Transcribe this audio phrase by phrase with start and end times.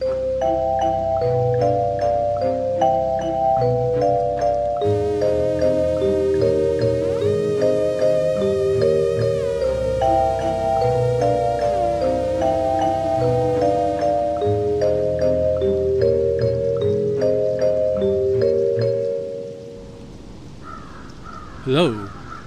[0.00, 0.10] Hello,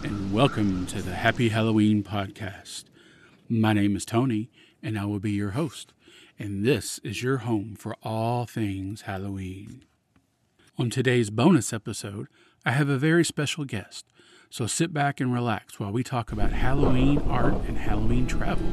[0.04, 2.86] and welcome to the Happy Halloween podcast.
[3.49, 4.49] My name is Tony,
[4.81, 5.91] and I will be your host,
[6.42, 9.86] and this is your home for all things Halloween.
[10.75, 12.28] On today's bonus episode,
[12.65, 14.07] I have a very special guest,
[14.50, 18.65] so sit back and relax while we talk about Halloween art and Halloween travel.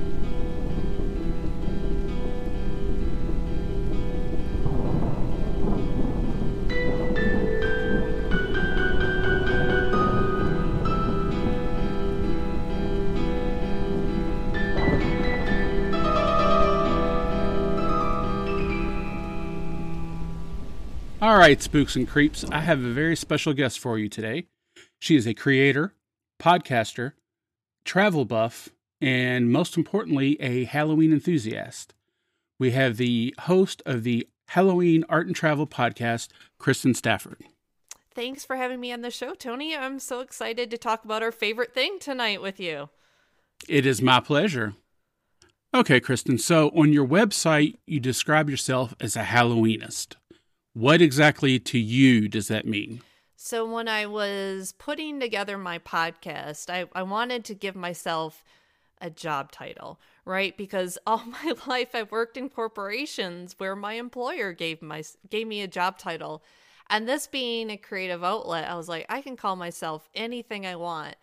[21.39, 24.48] All right, spooks and creeps, I have a very special guest for you today.
[24.98, 25.94] She is a creator,
[26.41, 27.12] podcaster,
[27.84, 31.94] travel buff, and most importantly, a Halloween enthusiast.
[32.59, 37.44] We have the host of the Halloween Art and Travel podcast, Kristen Stafford.
[38.12, 39.77] Thanks for having me on the show, Tony.
[39.77, 42.89] I'm so excited to talk about our favorite thing tonight with you.
[43.69, 44.75] It is my pleasure.
[45.72, 50.16] Okay, Kristen, so on your website, you describe yourself as a Halloweenist.
[50.79, 53.03] What exactly to you does that mean?
[53.34, 58.45] So, when I was putting together my podcast, I, I wanted to give myself
[59.01, 60.56] a job title, right?
[60.56, 65.62] Because all my life I've worked in corporations where my employer gave my gave me
[65.62, 66.45] a job title.
[66.89, 70.77] And this being a creative outlet, I was like, I can call myself anything I
[70.77, 71.17] want.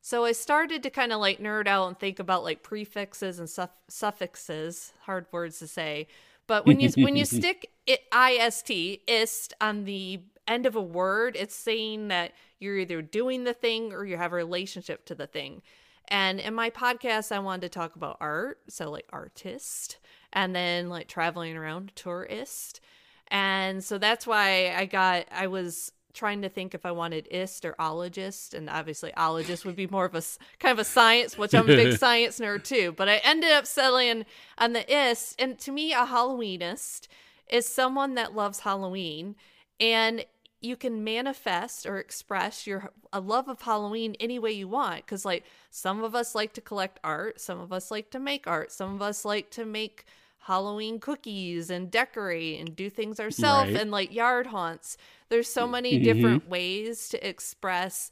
[0.00, 3.50] So I started to kind of like nerd out and think about like prefixes and
[3.50, 6.06] suff- suffixes, hard words to say.
[6.46, 11.36] But when you when you stick it ist ist on the end of a word,
[11.38, 15.26] it's saying that you're either doing the thing or you have a relationship to the
[15.26, 15.62] thing.
[16.08, 19.98] And in my podcast, I wanted to talk about art, so like artist,
[20.32, 22.80] and then like traveling around tourist.
[23.28, 27.64] And so that's why I got I was trying to think if I wanted ist
[27.64, 30.22] or ologist, and obviously ologist would be more of a
[30.58, 32.92] kind of a science, which I'm a big science nerd too.
[32.92, 34.24] But I ended up settling
[34.58, 37.08] on the ist, and to me, a Halloweenist
[37.50, 39.36] is someone that loves Halloween,
[39.80, 40.24] and
[40.60, 45.04] you can manifest or express your a love of Halloween any way you want.
[45.04, 48.46] Because like some of us like to collect art, some of us like to make
[48.46, 50.04] art, some of us like to make
[50.46, 53.80] Halloween cookies and decorate and do things ourselves Right.
[53.80, 54.96] and like yard haunts.
[55.32, 56.04] There's so many mm-hmm.
[56.04, 58.10] different ways to express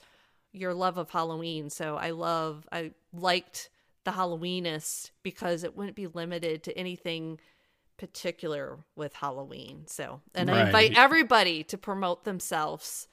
[0.52, 1.68] your love of Halloween.
[1.68, 3.68] So I love I liked
[4.04, 7.38] the Halloweenist because it wouldn't be limited to anything
[7.98, 9.82] particular with Halloween.
[9.86, 13.06] So and I invite everybody to promote themselves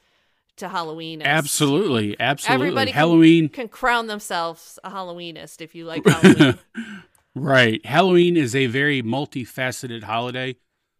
[0.55, 1.21] to Halloween.
[1.21, 2.67] Absolutely, absolutely.
[2.67, 6.59] Everybody can- Halloween, can crown themselves a Halloweenist if you like Halloween.
[7.35, 7.85] right.
[7.85, 10.55] Halloween is a very multifaceted holiday.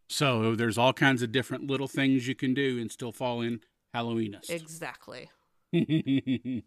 [0.08, 3.60] So there's all kinds of different little things you can do and still fall in
[3.94, 4.50] Halloweenist.
[4.50, 5.30] exactly.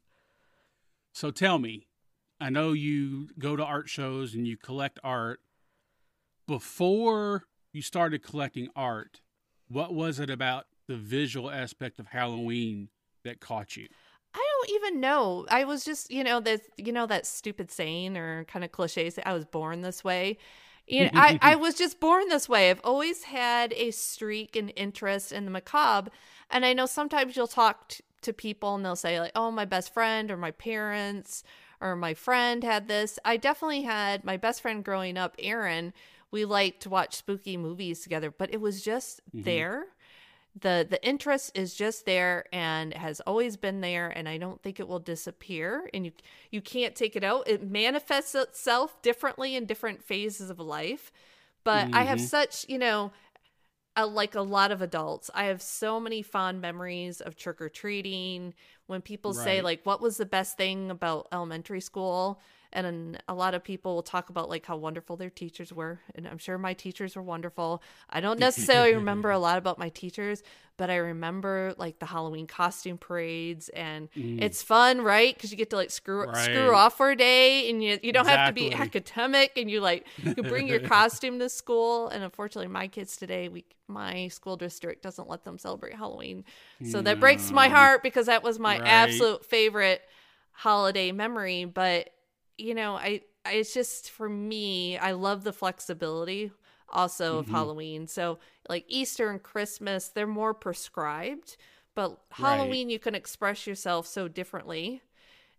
[1.13, 1.87] so tell me,
[2.39, 5.39] I know you go to art shows and you collect art.
[6.47, 7.43] Before
[7.73, 9.21] you started collecting art,
[9.67, 12.89] what was it about the visual aspect of Halloween
[13.23, 13.87] that caught you?
[14.33, 15.45] I don't even know.
[15.49, 19.11] I was just, you know, that you know that stupid saying or kind of cliche
[19.25, 20.37] I was born this way.
[20.87, 22.69] You know, I, I was just born this way.
[22.69, 26.11] I've always had a streak and interest in the macabre.
[26.49, 29.65] And I know sometimes you'll talk t- to people and they'll say, like, oh, my
[29.65, 31.43] best friend or my parents
[31.79, 33.17] or my friend had this.
[33.25, 35.93] I definitely had my best friend growing up, Aaron.
[36.29, 39.43] We liked to watch spooky movies together, but it was just mm-hmm.
[39.43, 39.87] there
[40.59, 44.79] the the interest is just there and has always been there and i don't think
[44.79, 46.11] it will disappear and you
[46.51, 47.47] you can't take it out.
[47.47, 51.11] It manifests itself differently in different phases of life
[51.63, 52.29] but i have Mhm.
[52.29, 53.11] such you know
[53.97, 58.53] uh, like a lot of adults i have so many fond memories of trick-or-treating
[58.87, 62.39] when people say like what was the best thing about elementary school
[62.73, 65.99] and a lot of people will talk about like how wonderful their teachers were.
[66.15, 67.81] And i'm sure my teachers were wonderful.
[68.09, 70.43] I don't necessarily remember a lot about my teachers
[70.77, 73.69] but i remember like the halloween costume parades.
[73.69, 74.41] And mm.
[74.41, 75.33] it's fun right?
[75.33, 78.27] Because you get to like screw screw off for a day and you, you don't
[78.27, 82.07] have to be academic and you like you bring your costume to school.
[82.07, 86.45] And unfortunately my kids today we my school district doesn't let them celebrate halloween.
[86.83, 88.87] So that breaks my heart because that was my Right.
[88.87, 90.01] absolute favorite
[90.51, 91.65] holiday memory.
[91.65, 92.09] But
[92.61, 96.51] you know I, I it's just for me i love the flexibility
[96.91, 97.55] also of mm-hmm.
[97.55, 98.07] Halloween.
[98.07, 101.57] So like Easter and Christmas, they're more prescribed,
[101.95, 105.01] but Halloween you can express yourself so differently.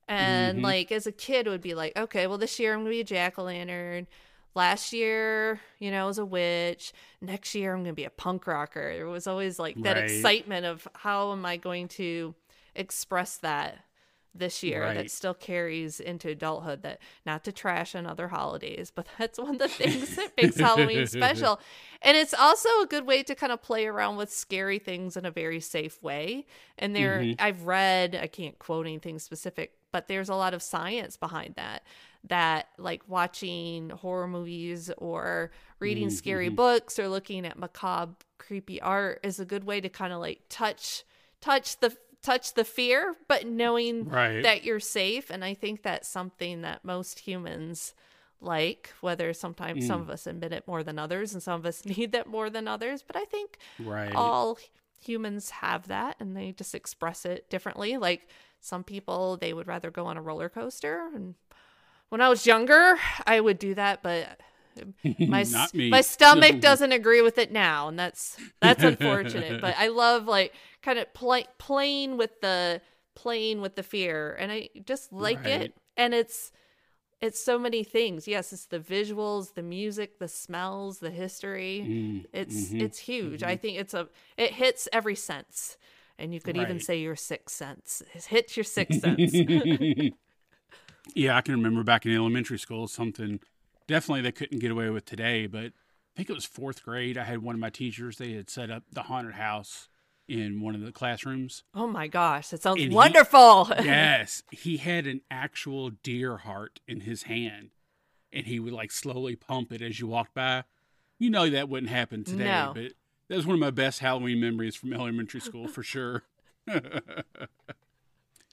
[0.08, 0.64] And mm-hmm.
[0.64, 3.00] like as a kid it would be like, okay, well this year I'm gonna be
[3.00, 4.06] a jack o' lantern.
[4.54, 6.92] Last year, you know, I was a witch.
[7.22, 8.90] Next year I'm gonna be a punk rocker.
[8.90, 10.10] It was always like that Right.
[10.10, 12.34] excitement of how am I going to
[12.74, 13.78] express that
[14.34, 19.06] this year that still carries into adulthood that not to trash on other holidays but
[19.18, 21.60] that's one of the things that makes halloween special
[22.00, 25.24] and it's also a good way to kind of play around with scary things in
[25.24, 26.46] a very safe way
[26.78, 27.32] and there Mm-hmm.
[27.38, 31.82] i've read i can't quote anything specific but there's a lot of science behind that
[32.24, 35.50] that like watching horror movies or
[35.80, 36.16] reading Mm-hmm.
[36.16, 40.20] scary books or looking at macabre creepy art is a good way to kind of
[40.20, 41.04] like touch
[41.40, 44.42] touch the touch the fear but knowing Right.
[44.42, 47.94] that you're safe and i think that's something that most humans
[48.40, 50.02] like whether sometimes some Mm.
[50.02, 52.66] of us admit it more than others and some of us need that more than
[52.68, 54.14] others but i think Right.
[54.14, 54.58] all
[55.00, 58.28] humans have that and they just express it differently like
[58.60, 61.34] some people they would rather go on a roller coaster and
[62.08, 62.96] when i was younger
[63.26, 64.38] i would do that but
[65.26, 65.44] my
[65.88, 70.52] my stomach doesn't agree with it now and that's that's unfortunate but i love like
[70.82, 72.80] kind of play, playing with the
[73.14, 75.46] playing with the fear and i just like Right.
[75.46, 76.52] it and it's
[77.20, 78.26] it's so many things.
[78.26, 81.88] Yes it's the visuals the music the smells the history.
[81.88, 83.42] Mm, it's mhm, it's huge.
[83.42, 85.76] I think it's a it hits every sense
[86.18, 88.02] and you could even say your sixth sense.
[88.14, 89.32] It hits your sixth sense.
[91.14, 93.40] Yeah, I can remember back in elementary school something
[93.86, 97.16] definitely they couldn't get away with today, but I think it was fourth grade.
[97.18, 99.88] I had one of my teachers, they had set up the haunted house
[100.28, 101.64] in one of the classrooms.
[101.74, 106.80] oh my gosh that sounds And he- wonderful yes, he had an actual deer heart
[106.86, 107.70] in his hand,
[108.32, 110.64] and he would like slowly pump it as you walked by.
[111.18, 112.72] You know that wouldn't happen today, No.
[112.74, 112.92] but
[113.28, 116.22] that was one of my best Halloween memories from elementary school for sure.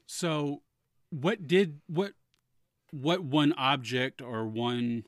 [0.05, 0.61] so,
[1.09, 2.13] what did what
[2.91, 5.05] what one object or one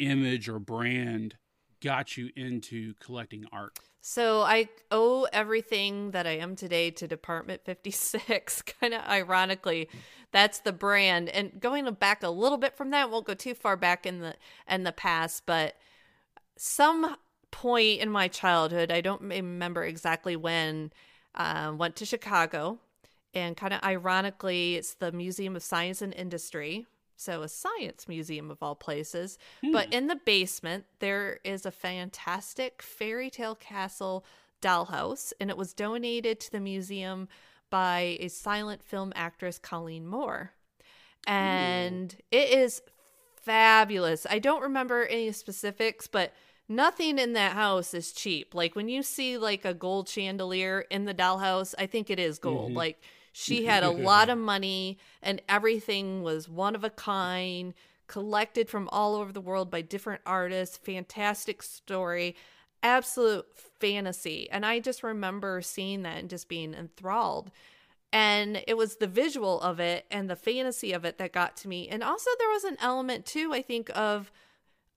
[0.00, 1.36] image or brand
[1.82, 3.78] got you into collecting art?
[4.02, 8.62] So I owe everything that I am today to Department 56.
[8.80, 9.88] kind of ironically,
[10.32, 11.28] that's the brand.
[11.28, 14.34] And going back a little bit from that, won't go too far back in the
[14.68, 15.76] in the past, but
[16.56, 17.16] some
[17.50, 20.92] point in my childhood, I don't remember exactly when,
[21.34, 22.78] um, went to Chicago,
[23.34, 26.86] and kind of ironically, it's the Museum of Science and Industry.
[27.20, 29.38] So, a science museum of all places.
[29.60, 29.72] Hmm.
[29.72, 34.24] But in the basement, there is a fantastic fairy tale castle
[34.62, 37.28] dollhouse, and it was donated to the museum
[37.68, 40.52] by a silent film actress, Colleen Moore.
[41.26, 42.80] And it is
[43.42, 44.26] fabulous.
[44.28, 46.32] I don't remember any specifics, but
[46.70, 48.54] nothing in that house is cheap.
[48.54, 52.38] Like when you see like a gold chandelier in the dollhouse, I think it is
[52.38, 52.68] gold.
[52.68, 52.78] Mm-hmm.
[52.78, 57.74] Like she had a lot of money and everything was one of a kind,
[58.06, 62.34] collected from all over the world by different artists, fantastic story,
[62.82, 63.46] absolute
[63.78, 64.48] fantasy.
[64.50, 67.50] And I just remember seeing that and just being enthralled.
[68.12, 71.68] And it was the visual of it and the fantasy of it that got to
[71.68, 71.88] me.
[71.88, 74.32] And also there was an element too i think of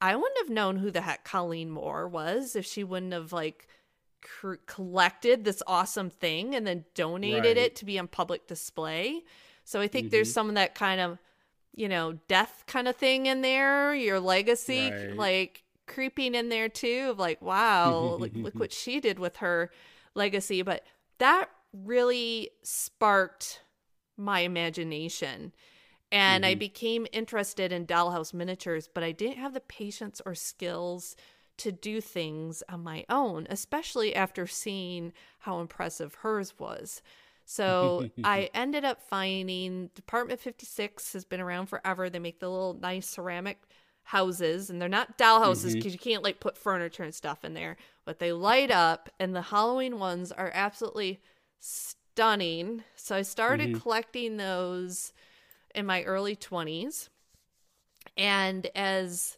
[0.02, 3.68] i wouldn't have known who the heck colleen moore was if she wouldn't have like
[4.24, 7.66] cr- collected this awesome thing and then donated Right.
[7.66, 9.24] it to be on public display.
[9.66, 10.34] So i think there's mm-hmm.
[10.34, 11.20] some of that kind of
[11.76, 15.16] you know death kind of thing in there your legacy Right.
[15.16, 19.72] like creeping in there too of like wow like look what she did with her
[20.16, 20.62] legacy.
[20.62, 20.84] But
[21.20, 23.62] that really sparked
[24.18, 25.54] my imagination.
[26.12, 26.60] And I mm-hmm.
[26.60, 31.16] became interested in dollhouse miniatures, but I didn't have the patience or skills
[31.64, 37.02] to do things on my own, especially after seeing how impressive hers was.
[37.46, 42.10] So I ended up finding Department 56 has been around forever.
[42.10, 43.62] They make the little nice ceramic
[44.04, 46.10] houses and they're not doll houses because mm-hmm.
[46.10, 49.42] you can't like put furniture and stuff in there, but they light up and the
[49.42, 51.22] Halloween ones are absolutely
[51.60, 52.84] stunning.
[52.98, 53.80] So I started mm-hmm.
[53.80, 55.14] collecting those
[55.74, 57.08] in my early 20s.
[58.18, 59.38] And as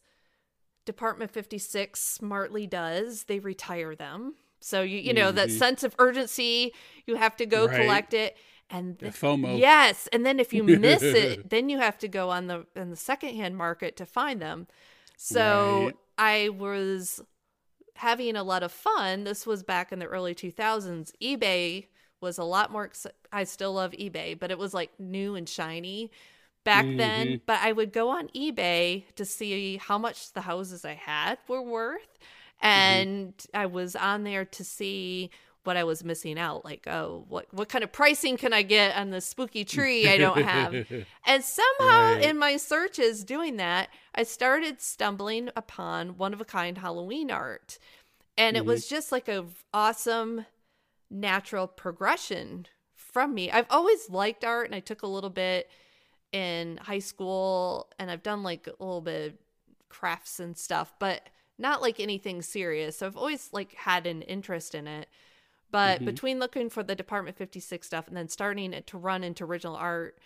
[0.86, 4.36] Department 56 smartly does, they retire them.
[4.60, 5.58] So you you know that mm-hmm.
[5.58, 6.74] sense of urgency,
[7.06, 7.82] you have to go Right.
[7.82, 8.38] collect it
[8.70, 9.60] and The FOMO.
[9.60, 12.90] Yes, and then if you miss it, then you have to go on the in
[12.90, 14.68] the secondhand market to find them.
[15.18, 15.96] So Right.
[16.18, 17.22] I was
[17.96, 19.24] having a lot of fun.
[19.24, 21.12] This was back in the early 2000s.
[21.22, 21.88] eBay
[22.22, 25.48] was a lot more ex- I still love eBay, but it was like new and
[25.48, 26.12] shiny.
[26.66, 27.36] Back then, mm-hmm.
[27.46, 31.62] but I would go on eBay to see how much the houses I had were
[31.62, 32.20] worth.
[32.62, 32.68] Mm-hmm.
[32.68, 35.30] And I was on there to see
[35.64, 36.66] what I was missing out.
[36.66, 40.18] Like, oh, what what kind of pricing can I get on the spooky tree I
[40.18, 40.74] don't have?
[41.26, 42.24] and somehow Right.
[42.24, 47.78] in my searches doing that, I started stumbling upon one of a kind Halloween art.
[48.38, 48.96] And it was mm-hmm.
[48.96, 50.46] just like a awesome
[51.10, 53.50] natural progression from me.
[53.52, 55.70] I've always liked art and I took a little bit
[56.32, 59.38] in high school and I've done like a little bit of
[59.90, 62.98] crafts and stuff, but not like anything serious.
[62.98, 65.08] So I've always like had an interest in it.
[65.72, 66.06] But mm-hmm.
[66.06, 69.76] between looking for the Department 56 stuff and then starting it to run into original
[69.76, 70.18] art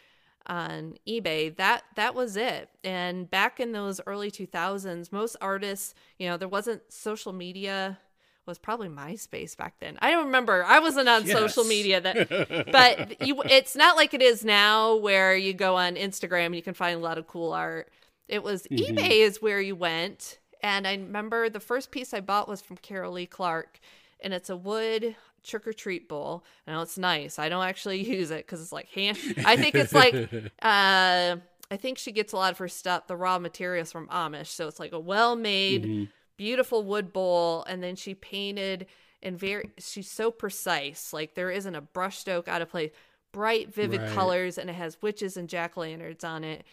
[0.48, 2.70] on eBay, that that was it.
[2.84, 8.00] And back in those early 2000s, most artists, you know, there wasn't social media
[8.46, 9.98] was probably MySpace back then.
[10.02, 10.64] I don't remember.
[10.64, 15.36] I wasn't on social media that but you it's not like it is now where
[15.36, 17.90] you go on Instagram and you can find a lot of cool art.
[18.28, 20.40] It was eBay is where you went.
[20.62, 23.80] And I remember the first piece I bought was from Carolee Clark
[24.20, 26.44] and it's a wood trick or treat bowl.
[26.68, 27.40] Now it's nice.
[27.40, 29.18] I don't actually use it because it's like hand.
[29.46, 30.14] I think it's like
[30.62, 31.38] uh,
[31.72, 34.48] I think she gets a lot of her stuff, the raw materials from Amish.
[34.48, 38.88] So it's like a well made, beautiful wood bowl, and then she painted
[39.22, 39.70] and very.
[39.78, 41.12] She's so precise.
[41.14, 42.92] Like there isn't a brushstroke out of place.
[43.32, 44.12] Bright, vivid Right.
[44.14, 46.64] colors, and it has witches and jack o' lanterns on it.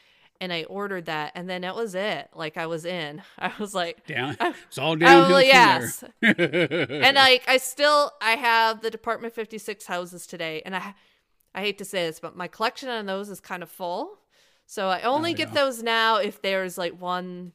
[0.41, 2.29] And I ordered that, and then that was it.
[2.35, 3.23] Like I was in.
[3.39, 4.37] I was like, Down.
[4.69, 6.05] It's all downhill well, from yes.
[6.23, 10.95] and like I still I have the Department 56 houses today and I
[11.55, 14.19] I hate to say this but my collection on those is kind of full.
[14.67, 15.55] So I only Oh, get yeah.
[15.55, 17.53] those now if there's like one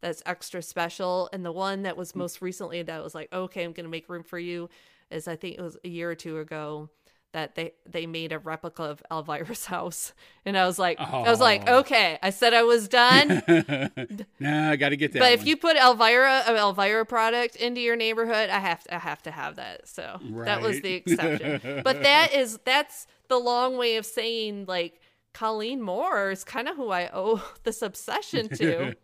[0.00, 1.98] that's extra special and the one that Mm.
[1.98, 4.68] was most recently that was like okay I'm going to make room for you
[5.10, 6.90] is I think it was a year or two ago
[7.34, 10.12] that they they made a replica of Elvira's house
[10.46, 11.80] and I was like I was like Oh.
[11.80, 13.42] okay I said I was done
[14.40, 15.18] nah, I got to get that.
[15.18, 18.98] but if you put Elvira, an Elvira product into your neighborhood, I have to, I
[18.98, 19.86] have to have that.
[19.88, 21.82] So that was the exception.
[21.84, 25.00] but that is that's the long way of saying like
[25.34, 28.94] Colleen Moore is kind of who I owe this obsession to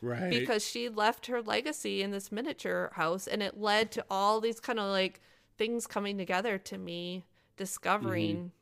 [0.00, 0.30] right.
[0.30, 4.60] because she left her legacy in this miniature house, and it led to all these
[4.60, 5.20] kind of like
[5.56, 7.24] things coming together to me
[7.56, 8.52] discovering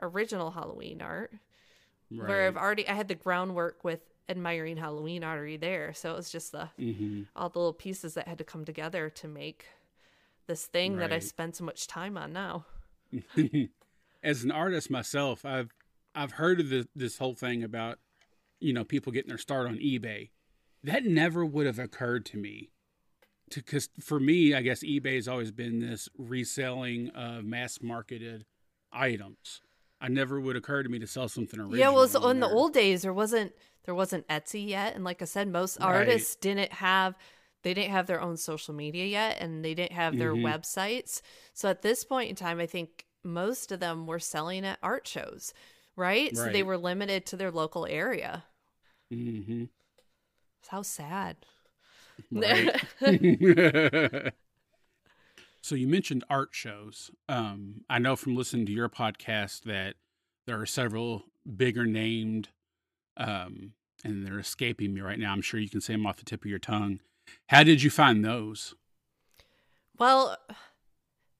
[0.00, 1.32] original Halloween art
[2.10, 2.28] right.
[2.28, 5.92] where I've already I had the groundwork with admiring Halloween already there.
[5.92, 7.26] So it was just the Mhm.
[7.36, 9.66] all the little pieces that had to come together to make
[10.46, 11.22] this thing that I Right.
[11.22, 12.64] spend so much time on now.
[14.22, 15.74] As an artist myself, I've
[16.14, 17.98] I've heard of this whole thing about
[18.58, 20.30] you know people getting their start on eBay.
[20.84, 22.70] That never would have occurred to me.
[23.52, 28.46] Because for me, I guess eBay has always been this reselling of mass marketed
[28.92, 29.60] items.
[30.00, 31.78] I never would occur to me to sell something original.
[31.78, 33.52] yeah, well, on in the old days there wasn't
[33.84, 35.86] there wasn't Etsy yet, and like I said, most Right.
[35.88, 37.16] artists didn't have
[37.62, 40.42] they didn't have their own social media yet, and they didn't have their Mhm.
[40.44, 41.20] websites.
[41.52, 45.06] So at this point in time, I think most of them were selling at art
[45.06, 45.52] shows,
[45.94, 46.34] right?
[46.34, 48.46] So they were limited to their local area.
[49.12, 49.68] Mhm.
[50.68, 51.36] How sad.
[52.30, 52.80] Right.
[55.62, 57.10] so you mentioned art shows.
[57.28, 59.94] Um, I know from listening to your podcast that
[60.46, 61.24] there are several
[61.56, 62.48] bigger named,
[63.16, 63.72] um,
[64.04, 65.32] and they're escaping me right now.
[65.32, 67.00] I'm sure you can say them off the tip of your tongue.
[67.48, 68.74] How did you find those?
[69.98, 70.36] Well,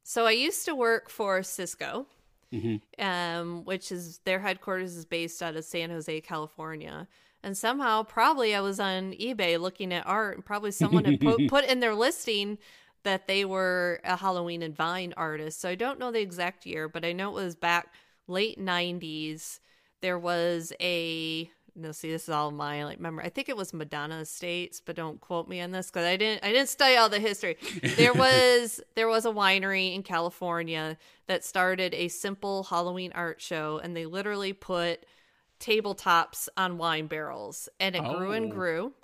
[0.02, 2.06] so I used to work for Cisco,
[2.52, 7.08] hmm um, which is their headquarters is based out of San Jose, California.
[7.42, 11.46] And somehow, probably I was on eBay looking at art, and probably someone had put,
[11.48, 12.58] put in their listing
[13.02, 15.60] that they were a Halloween and Vine artist.
[15.60, 17.94] So I don't know the exact year, but I know it was back
[18.26, 19.60] late 90s.
[20.02, 23.72] There was a no, see, this is all my Like, memory I think it was
[23.72, 26.44] Madonna Estates, but don't quote me on this because I didn't.
[26.44, 27.56] I didn't study all the history.
[27.96, 33.80] There was there was a winery in California that started a simple Halloween art show,
[33.82, 35.06] and they literally put
[35.60, 38.50] tabletops on wine barrels, and it grew and Oh.
[38.50, 38.94] grew.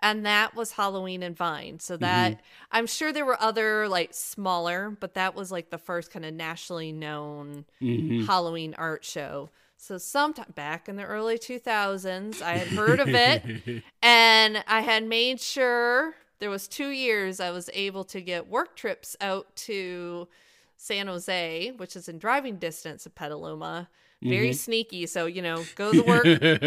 [0.00, 1.80] And that was Halloween and Vine.
[1.80, 2.40] So that
[2.70, 6.34] I'm sure there were other like smaller, but that was like the first kind of
[6.34, 9.50] nationally known hmm Halloween art show.
[9.76, 13.42] So sometime back in the early 2000s, I had heard of it
[14.02, 18.76] and I had made sure there was 2 years I was able to get work
[18.76, 20.28] trips out to
[20.76, 23.88] San Jose, which is in driving distance of Petaluma.
[24.24, 25.06] Very sneaky.
[25.06, 26.24] So, you know, go to the work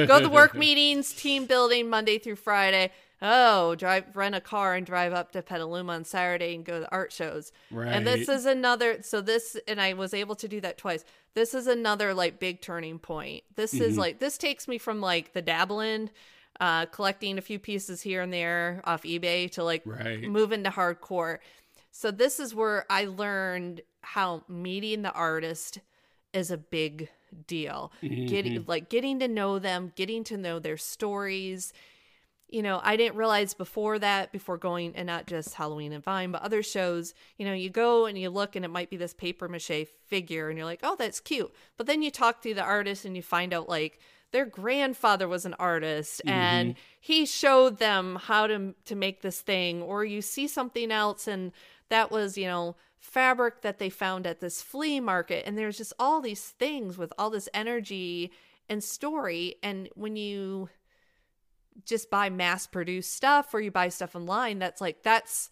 [0.08, 2.92] go to the work meetings, team building Monday through Friday.
[3.22, 6.92] oh, drive rent a car and drive up to Petaluma on Saturday and go to
[6.92, 7.52] art shows.
[7.72, 7.88] Right.
[7.92, 11.04] And this is another so this and I was able to do that twice.
[11.34, 13.44] This is another like big turning point.
[13.56, 13.84] This Mm-hmm.
[13.84, 16.12] is like this takes me from like the dabbling
[16.60, 20.22] uh collecting a few pieces here and there off eBay to like Right.
[20.24, 21.40] move into hardcore.
[21.92, 25.80] So this is where I learned how meeting the artist
[26.34, 27.10] is a big
[27.48, 27.92] deal.
[28.02, 28.70] Getting mm-hmm.
[28.70, 31.74] like getting to know them, getting to know their stories.
[32.50, 36.32] You know, I didn't realize before that, before going and not just Halloween and Vine,
[36.32, 39.14] but other shows, you know, you go and you look and it might be this
[39.14, 41.54] paper mache figure and you're like, oh, that's cute.
[41.76, 44.00] But then you talk to the artist and you find out like
[44.32, 46.80] their grandfather was an artist and mm-hmm.
[47.00, 51.52] he showed them how to to make this thing or you see something else and
[51.90, 55.94] that was, you know, fabric that they found at this flea market and there's just
[56.00, 58.32] all these things with all this energy
[58.70, 60.68] and story and when you
[61.86, 65.50] just buy mass produced stuff or you buy stuff online that's like that's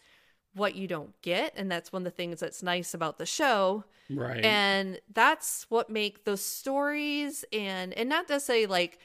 [0.56, 3.84] what you don't get and that's one of the things that's nice about the show
[4.10, 4.44] Right.
[4.46, 9.00] and that's what make those stories and and not to say like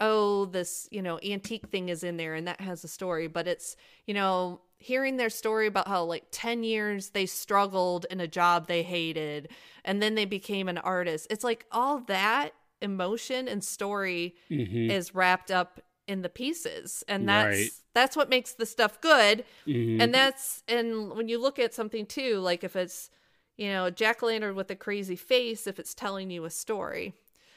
[0.00, 3.46] oh this you know antique thing is in there and that has a story but
[3.46, 3.76] it's
[4.06, 8.66] you know hearing their story about how like 10 years they struggled in a job
[8.66, 9.48] they hated
[9.84, 12.50] and then they became an artist it's like all that
[12.82, 14.90] emotion and story Mhm.
[14.90, 17.70] is wrapped up in the pieces and that's Right.
[17.94, 20.00] that's what makes the stuff good Mhm.
[20.00, 23.10] and that's and when you look at something too like if it's
[23.56, 27.14] you know jack lantern with a crazy face if it's telling you a story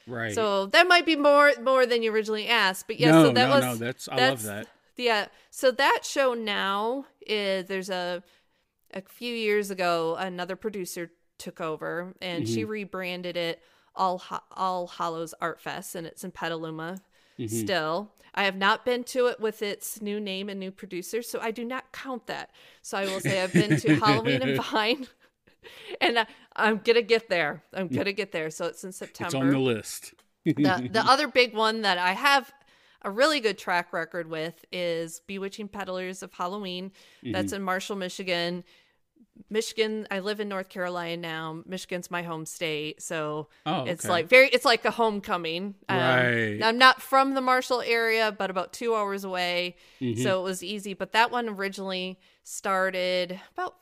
[0.08, 0.34] right.
[0.34, 3.50] so that might be more more than you originally asked but yeah no, so that
[3.50, 3.76] no, was no.
[3.76, 4.68] That's I that's- love that.
[5.00, 8.22] Yeah so that show now is there's a
[8.94, 12.72] a few years ago another producer took over and she Mm-hmm.
[12.72, 13.62] rebranded it
[13.96, 17.00] all Ho- all hallows art fest and it's in petaluma
[17.40, 17.56] Mm-hmm.
[17.56, 21.40] still i have not been to it with its new name and new producer so
[21.42, 22.50] i do not count that
[22.82, 25.08] so i will say i've been to halloween and vine
[26.02, 26.26] and I,
[26.58, 29.60] i'm gonna get there i'm gonna get there so it's in september It's on the
[29.60, 30.14] list.
[30.44, 32.52] the the other big one that I have
[33.04, 36.92] a really good track record with is Bewitching Peddlers of Halloween.
[37.24, 38.64] That's in Marshall, Michigan.
[39.50, 41.62] Michigan, I live in North Carolina now.
[41.66, 45.76] Michigan's my home state, so Oh, it's like very it's like a homecoming.
[45.88, 46.60] Um, Right.
[46.62, 49.78] I'm not from the Marshall area, but about 2 hours away.
[50.02, 50.22] Mm-hmm.
[50.22, 53.76] So it was easy, but that one originally started about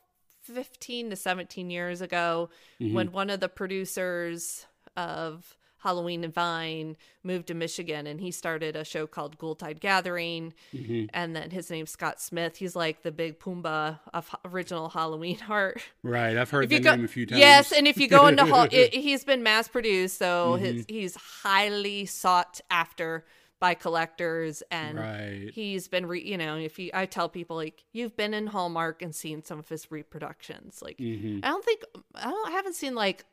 [0.44, 2.50] 15 to 17 years ago
[2.80, 2.94] Mm-hmm.
[2.94, 8.76] when one of the producers of Halloween and Vine moved to Michigan and he started
[8.76, 10.54] a show called Ghoultide Gathering.
[10.74, 11.06] Mm-hmm.
[11.14, 12.58] And then his name's Scott Smith.
[12.58, 15.82] He's like the big Pumbaa of original Halloween art.
[16.04, 16.36] Right.
[16.36, 17.40] I've heard the go- name a few times.
[17.40, 20.66] Yes, and if you go into Hall, it, he's been mass produced, so Mm-hmm.
[20.66, 23.26] his, he's highly sought after
[23.60, 25.50] by collectors, and Right.
[25.52, 29.02] he's been, re, you know, if you, I tell people like you've been in Hallmark
[29.02, 31.40] and seen some of his reproductions, like Mhm.
[31.44, 31.82] I don't think
[32.14, 33.26] I don't I haven't seen like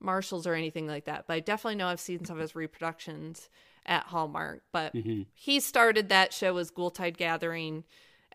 [0.00, 3.48] Marshalls or anything like that, but I definitely know I've seen some of his reproductions
[3.86, 4.62] at Hallmark.
[4.72, 5.22] But Mm-hmm.
[5.34, 7.84] he started that show as Ghoultide Gathering,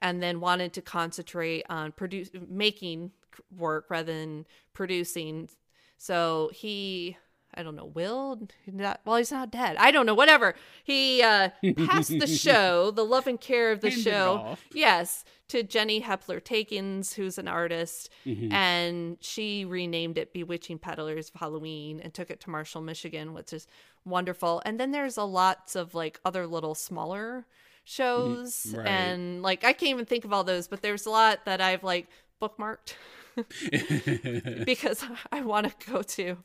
[0.01, 3.11] and then wanted to concentrate on produce making
[3.55, 5.49] work rather than producing.
[5.97, 7.17] So he,
[7.55, 9.75] I don't know, Will, not, well, he's not dead.
[9.77, 10.55] I don't know, whatever.
[10.83, 11.49] He uh,
[11.87, 17.13] passed the show, the love and care of the show, yes, to Jenny Hepler Takins,
[17.13, 18.51] who's an artist, Mm-hmm.
[18.51, 23.53] and she renamed it Bewitching Peddlers of Halloween and took it to Marshall, Michigan, which
[23.53, 23.67] is
[24.05, 24.61] wonderful.
[24.65, 27.45] And then there's a lots of like other little smaller
[27.83, 28.77] shows, Mm-hmm.
[28.79, 28.87] right.
[28.87, 31.83] and like I can't even think of all those, but there's a lot that I've
[31.83, 32.07] like
[32.41, 32.95] bookmarked
[34.65, 36.37] because I want to go to.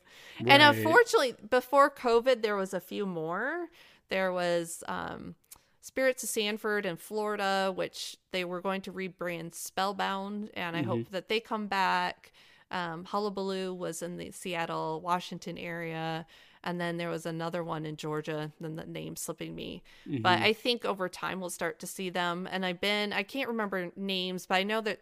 [0.45, 3.67] And unfortunately, before COVID, there was a few more.
[4.09, 5.35] There was um,
[5.81, 11.09] Spirits of Sanford in Florida, which they were going to rebrand Spellbound, and I hope
[11.11, 12.31] that they come back.
[12.71, 16.25] Um, Hullabaloo was in the Seattle, Washington area.
[16.61, 19.81] And then there was another one in Georgia, then the name slipping me.
[20.21, 22.49] But I think over time we'll start to see them.
[22.51, 24.99] And I've been, I can't remember names, but I know that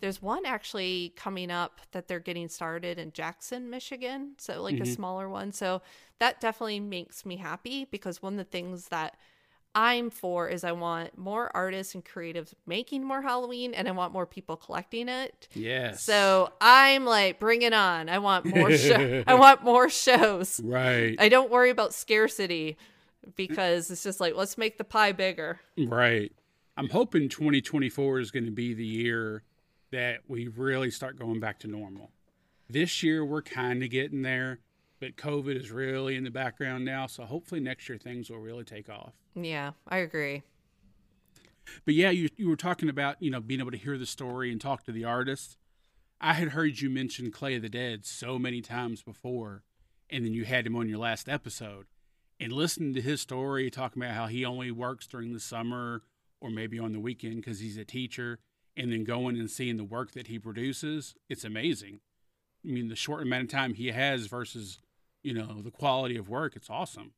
[0.00, 4.32] there's one actually coming up that they're getting started in Jackson, Michigan.
[4.38, 4.92] So, like a mm-hmm.
[4.92, 5.52] smaller one.
[5.52, 5.82] So,
[6.18, 9.16] that definitely makes me happy because one of the things that
[9.74, 14.12] I'm for is I want more artists and creatives making more Halloween and I want
[14.12, 15.48] more people collecting it.
[15.54, 16.02] yes.
[16.02, 18.08] So, I'm like, bring it on.
[18.08, 19.22] I want more show.
[19.26, 20.60] I want more shows.
[20.64, 21.16] Right.
[21.18, 22.76] I don't worry about scarcity
[23.36, 25.60] because it's just like, let's make the pie bigger.
[25.76, 26.32] Right.
[26.76, 29.42] I'm hoping 2024 is going to be the year
[29.90, 32.10] that we really start going back to normal.
[32.68, 34.60] This year, we're kind of getting there,
[35.00, 37.06] but COVID is really in the background now.
[37.06, 39.14] So hopefully next year things will really take off.
[39.34, 40.42] Yeah, I agree.
[41.84, 44.50] But yeah, you you were talking about you know being able to hear the story
[44.50, 45.56] and talk to the artist.
[46.20, 49.62] I had heard you mention Clay of the Dead so many times before,
[50.10, 51.86] and then you had him on your last episode,
[52.38, 56.02] and listening to his story, talking about how he only works during the summer
[56.40, 58.38] or maybe on the weekend because he's a teacher,
[58.76, 62.00] and then going and seeing the work that he produces, it's amazing.
[62.64, 64.78] I mean, the short amount of time he has versus
[65.22, 67.12] you know the quality of work, it's awesome.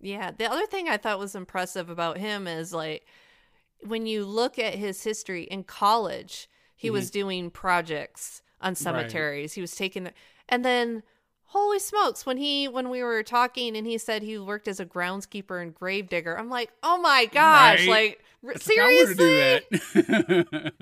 [0.00, 0.30] Yeah.
[0.30, 3.06] The other thing I thought was impressive about him is like
[3.84, 6.94] when you look at his history in college, he mm-hmm.
[6.94, 9.50] was doing projects on cemeteries.
[9.50, 9.54] Right.
[9.54, 10.12] He was taking the,
[10.48, 11.02] and then
[11.48, 14.86] holy smokes when he when we were talking and he said he worked as a
[14.86, 18.18] groundskeeper and gravedigger i'm like oh my gosh right.
[18.42, 19.60] like seriously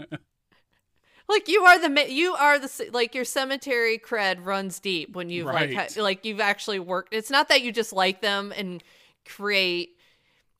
[1.29, 5.47] like you are the you are the like your cemetery cred runs deep when you've
[5.47, 5.75] right.
[5.75, 8.83] like like you've actually worked it's not that you just like them and
[9.25, 9.97] create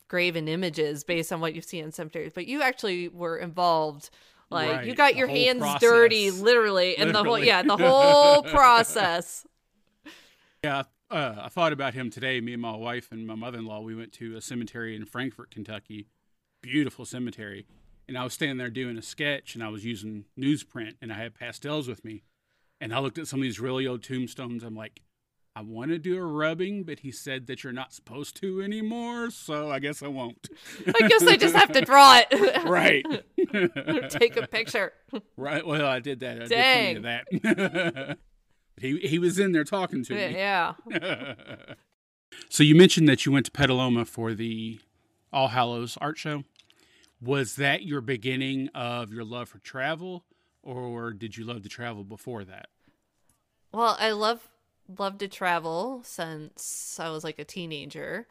[0.07, 4.09] graven images based on what you've seen in cemeteries, but you actually were involved.
[4.49, 4.85] Like right.
[4.85, 5.81] you got the your hands process.
[5.81, 9.45] dirty, literally, and the whole yeah, the whole process.
[10.67, 12.41] Yeah, uh, I thought about him today.
[12.41, 16.07] Me and my wife and my mother-in-law, we went to a cemetery in Frankfort, Kentucky.
[16.61, 17.65] Beautiful cemetery,
[18.05, 21.15] and I was standing there doing a sketch, and I was using newsprint, and I
[21.15, 22.23] had pastels with me,
[22.81, 24.61] and I looked at some of these really old tombstones.
[24.61, 25.03] I'm like,
[25.55, 29.31] I want to do a rubbing, but he said that you're not supposed to anymore,
[29.31, 30.49] so I guess I won't.
[30.85, 32.63] I guess I just have to draw it.
[32.65, 33.05] right.
[34.09, 34.91] Take a picture.
[35.37, 35.65] Right.
[35.65, 36.41] Well, I did that.
[36.41, 37.01] I Dang.
[37.01, 38.17] Did that.
[38.79, 40.33] he he was in there talking to me.
[40.33, 40.73] Yeah.
[42.49, 44.79] so you mentioned that you went to Petaluma for the
[45.33, 46.43] All Hallows art show.
[47.21, 50.23] Was that your beginning of your love for travel,
[50.61, 52.67] or did you love to travel before that?
[53.71, 54.47] Well, I love
[54.97, 58.27] loved to travel since I was like a teenager.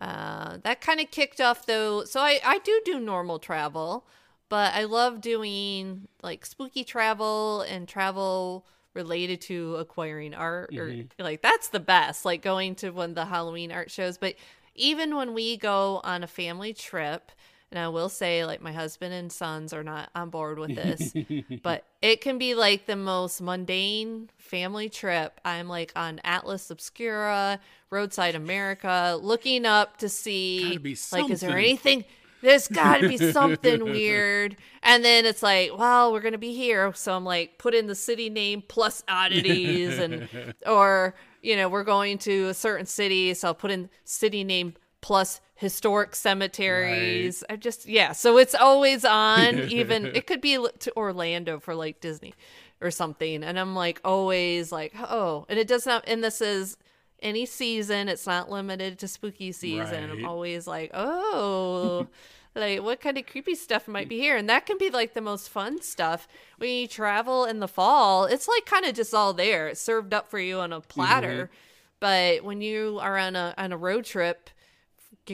[0.00, 2.04] Uh, that kind of kicked off though.
[2.04, 4.06] So I, I do do normal travel,
[4.48, 11.22] but I love doing like spooky travel and travel related to acquiring art or mm-hmm.
[11.22, 14.34] like that's the best like going to one of the halloween art shows but
[14.74, 17.32] even when we go on a family trip
[17.72, 21.14] and I will say, like, my husband and sons are not on board with this,
[21.62, 25.40] but it can be like the most mundane family trip.
[25.42, 30.78] I'm like on Atlas Obscura, Roadside America, looking up to see,
[31.12, 32.04] like, is there anything?
[32.42, 34.56] There's got to be something weird.
[34.82, 36.92] And then it's like, well, we're going to be here.
[36.94, 39.98] So I'm like, put in the city name plus oddities.
[39.98, 40.28] and,
[40.66, 43.32] or, you know, we're going to a certain city.
[43.34, 47.44] So I'll put in city name plus historic cemeteries.
[47.48, 47.54] Right.
[47.54, 49.58] I just yeah, so it's always on.
[49.70, 52.34] even it could be to Orlando for like Disney
[52.80, 56.04] or something, and I'm like always like oh, and it does not.
[56.06, 56.76] And this is
[57.22, 58.08] any season.
[58.08, 60.10] It's not limited to spooky season.
[60.10, 60.18] Right.
[60.18, 62.08] I'm always like oh.
[62.54, 65.20] like what kind of creepy stuff might be here and that can be like the
[65.20, 69.32] most fun stuff when you travel in the fall it's like kind of just all
[69.32, 71.54] there it's served up for you on a platter mm-hmm.
[71.98, 74.50] but when you are on a on a road trip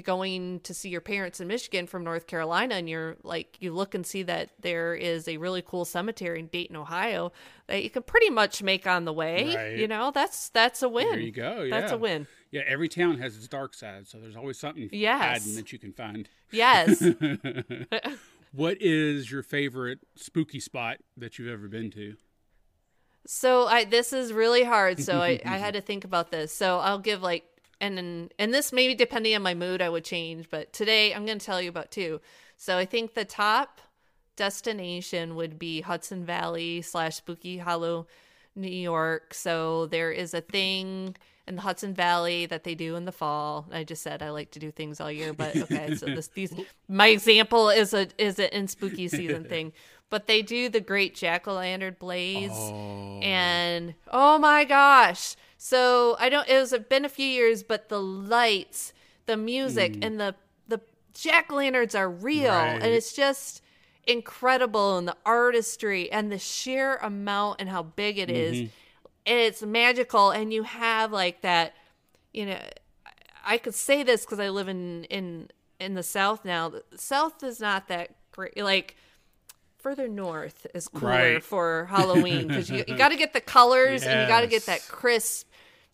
[0.04, 3.94] going to see your parents in Michigan from North Carolina and you're like you look
[3.94, 7.32] and see that there is a really cool cemetery in Dayton, Ohio
[7.66, 9.54] that you can pretty much make on the way.
[9.54, 9.78] Right.
[9.78, 11.08] You know, that's that's a win.
[11.08, 11.62] There you go.
[11.62, 11.80] Yeah.
[11.80, 12.26] That's a win.
[12.50, 15.42] Yeah, every town has its dark side, so there's always something yes.
[15.42, 16.28] hiding that you can find.
[16.50, 17.02] Yes.
[18.52, 22.16] what is your favorite spooky spot that you've ever been to?
[23.26, 26.54] So I this is really hard, so I, I had to think about this.
[26.54, 27.44] So I'll give like
[27.80, 31.38] and and this maybe depending on my mood I would change, but today I'm going
[31.38, 32.20] to tell you about two.
[32.56, 33.80] So I think the top
[34.36, 38.06] destination would be Hudson Valley slash Spooky Hollow,
[38.56, 39.34] New York.
[39.34, 41.16] So there is a thing
[41.48, 43.66] in the Hudson Valley that they do in the fall.
[43.72, 45.94] I just said I like to do things all year, but okay.
[45.96, 46.54] So this these
[46.88, 49.72] my example is a is an in spooky season thing.
[50.10, 53.20] But they do the great jack o' lantern blaze, oh.
[53.22, 55.36] and oh my gosh!
[55.68, 56.48] So I don't.
[56.48, 58.94] It was been a few years, but the lights,
[59.26, 60.04] the music, mm.
[60.06, 60.34] and the
[60.66, 60.80] the
[61.12, 62.80] jack lanterns are real, right.
[62.82, 63.60] and it's just
[64.06, 68.56] incredible, and the artistry and the sheer amount and how big it is.
[68.56, 68.66] Mm-hmm.
[69.26, 71.74] It's magical, and you have like that.
[72.32, 72.60] You know,
[73.44, 76.70] I could say this because I live in in in the South now.
[76.70, 78.56] The South is not that great.
[78.56, 78.96] Like
[79.76, 81.44] further north is cooler right.
[81.44, 84.06] for Halloween because you, you got to get the colors yes.
[84.06, 85.47] and you got to get that crisp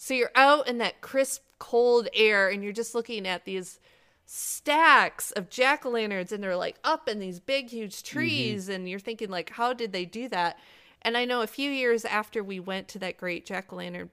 [0.05, 3.81] so you're out in that crisp, cold air and you're just looking at these
[4.27, 8.19] stacks of jack o' lanterns and they're like up in these big, huge mm-hmm.
[8.19, 8.65] trees.
[8.65, 8.73] Mm-hmm.
[8.73, 10.59] And you're thinking, like, how did they do that?
[11.01, 14.11] And I know a few years after we went to that great jack o' lantern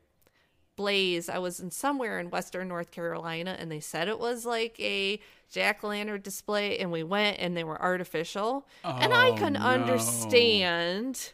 [0.78, 1.28] blaze.
[1.28, 5.20] I was in somewhere in Western North Carolina, and they said it was like a
[5.52, 9.54] jack o' lantern display, and we went, and they were artificial, and I Oh, can
[9.54, 9.60] no.
[9.60, 11.34] understand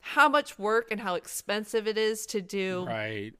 [0.00, 3.34] how much work and how expensive it is to do Right.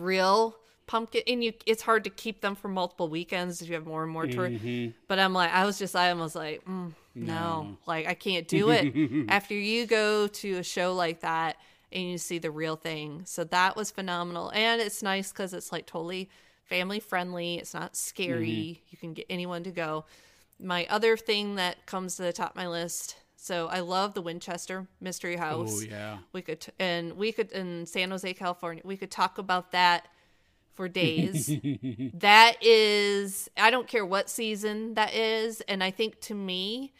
[0.00, 3.86] Real pumpkin and you it's hard to keep them for multiple weekends if you have
[3.86, 4.94] more and more tourists.
[5.08, 7.34] But i'm like i was just i was like mm, no.
[7.62, 7.76] No.
[7.86, 9.26] like i can't do it.
[9.28, 11.56] After you go to a show like that
[11.92, 13.22] and you see the real thing.
[13.26, 14.50] So that was phenomenal.
[14.54, 16.30] And it's nice because it's like totally
[16.64, 17.56] family friendly.
[17.56, 18.82] It's not scary.
[18.88, 20.06] You can get anyone to go.
[20.58, 24.22] My other thing that comes to the top of my list so i love the
[24.22, 26.18] winchester mystery house Oh yeah.
[26.32, 28.82] we could t- and we could in San Jose, California.
[28.84, 30.06] We could talk about that
[30.74, 31.46] for days.
[32.14, 36.92] that is I don't care what season that is and I think to me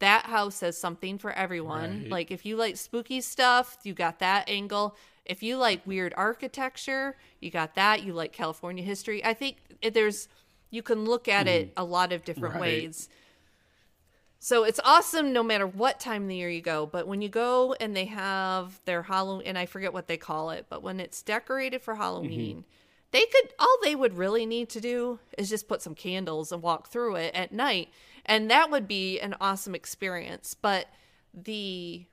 [0.00, 2.02] that house has something for everyone.
[2.02, 2.10] Right.
[2.10, 4.96] Like if you like spooky stuff, you got that angle.
[5.24, 8.02] If you like weird architecture, you got that.
[8.02, 9.24] You like California history.
[9.24, 10.28] I think eh, there's
[10.70, 11.68] you can look at mm-hmm.
[11.68, 12.60] it a lot of different Right.
[12.60, 13.08] ways.
[14.44, 16.84] So it's awesome no matter what time of the year you go.
[16.84, 20.50] But when you go and they have their Halloween, and I forget what they call
[20.50, 22.68] it, but when it's decorated for Halloween, mm-hmm.
[23.10, 26.60] they could, all they would really need to do is just put some candles and
[26.60, 27.88] walk through it at night.
[28.26, 30.52] And that would be an awesome experience.
[30.52, 30.88] But
[31.32, 32.04] the,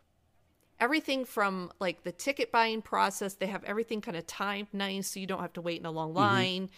[0.79, 5.19] everything from like the ticket buying process, they have everything kind of timed nice so
[5.19, 6.19] you don't have to wait in a long mm-hmm.
[6.19, 6.69] line.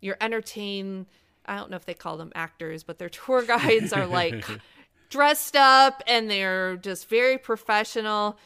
[0.00, 1.06] You're entertained.
[1.48, 4.44] I don't know if they call them actors, but their tour guides are like
[5.08, 8.38] dressed up and they're just very professional.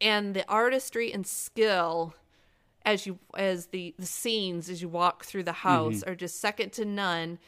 [0.00, 2.14] And the artistry and skill
[2.84, 6.10] as you as the the scenes as you walk through the house mm-hmm.
[6.10, 7.38] are just second to none.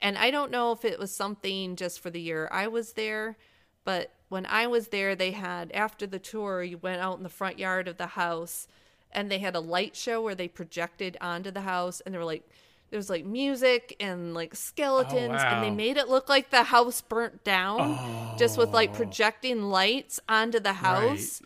[0.00, 3.36] And i don't know if it was something just for the year i was there
[3.84, 7.28] but when i was there they had after the tour you went out in the
[7.28, 8.68] front yard of the house
[9.10, 12.24] and they had a light show where they projected onto the house and they were
[12.24, 12.48] like
[12.90, 17.00] there was like music and like skeletons and they made it look like the house
[17.00, 18.94] burnt down just with like oh.
[18.94, 21.42] projecting lights onto the house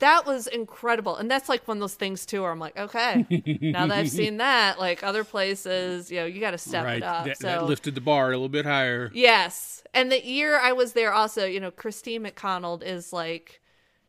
[0.00, 3.24] that was incredible and that's like one of those things too where i'm like okay
[3.60, 6.98] now that i've seen that like other places you know you got to step right.
[6.98, 9.10] it up That, so that lifted the bar a little bit higher.
[9.14, 13.60] yes and the year i was there also you know christine mcconnell is like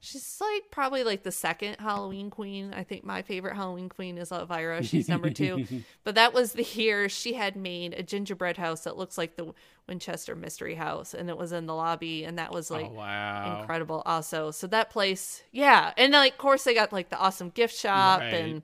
[0.01, 2.73] she's like probably like the second halloween queen.
[2.73, 4.83] I think my favorite halloween queen is elvira.
[4.83, 5.65] She's number two.
[6.03, 9.53] But that was the year she had made a gingerbread house that looks like the
[9.87, 13.59] winchester mystery house and it was in the lobby and that was like oh wow.
[13.61, 14.51] incredible also.
[14.51, 15.93] So that place yeah.
[15.97, 18.33] And like of course they got like the awesome gift shop Right.
[18.33, 18.63] and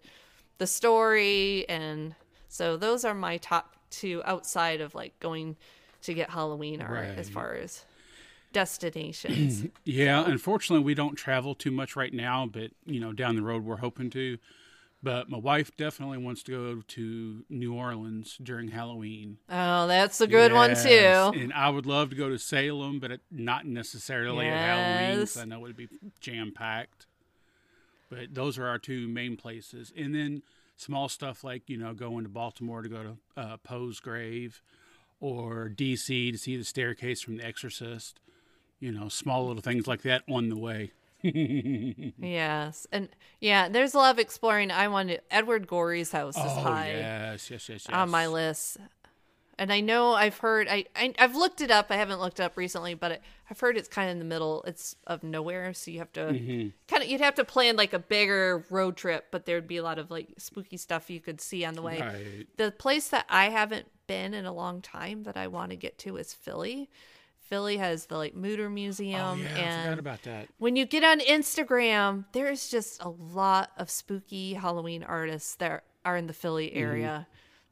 [0.58, 2.16] the story and
[2.48, 5.58] so those are my top two outside of like going
[6.04, 7.84] to get halloween art as far as
[8.56, 13.42] destinations Yeah, unfortunately, we don't travel too much right now, but you know, down the
[13.42, 14.38] road, we're hoping to.
[15.04, 19.38] But my wife definitely wants to go to New Orleans during Halloween.
[19.50, 23.12] oh that's a good one too And I would love to go to Salem, but
[23.12, 25.20] it, not necessarily at Halloween.
[25.20, 25.38] Yes.
[25.38, 25.90] I know it'd be
[26.22, 27.06] jam packed.
[28.10, 30.44] But those are our two main places, and then
[30.78, 34.62] small stuff like you know going to Baltimore to go to uh, Poe's grave,
[35.20, 38.20] or DC to see the staircase from The Exorcist.
[38.86, 40.92] You know, small little things like that on the way.
[41.24, 46.62] yes and yeah there's a lot of exploring i wanted edward gorey's house is oh
[46.62, 47.90] high yes, yes, yes, yes.
[47.90, 48.78] on my list.
[49.58, 51.88] And I know I've heard I, I I've looked it up.
[51.90, 54.26] I haven't looked it up recently, but it, I've heard it's kind of in the
[54.26, 54.62] middle.
[54.68, 56.68] It's of nowhere, so you have to Mm-hmm.
[56.90, 59.84] kind of you'd have to plan like a bigger road trip, but there'd be a
[59.84, 62.02] lot of like spooky stuff you could see on the way.
[62.02, 62.48] Right.
[62.58, 65.98] The place that I haven't been in a long time that I want to get
[66.00, 66.90] to is Philly.
[67.50, 70.48] Philly has the like Mütter Museum Oh yeah, I and forgot about that.
[70.58, 76.18] when you get on Instagram, there's just a lot of spooky Halloween artists that are
[76.18, 76.80] in the Philly Mm-hmm.
[76.80, 77.28] area.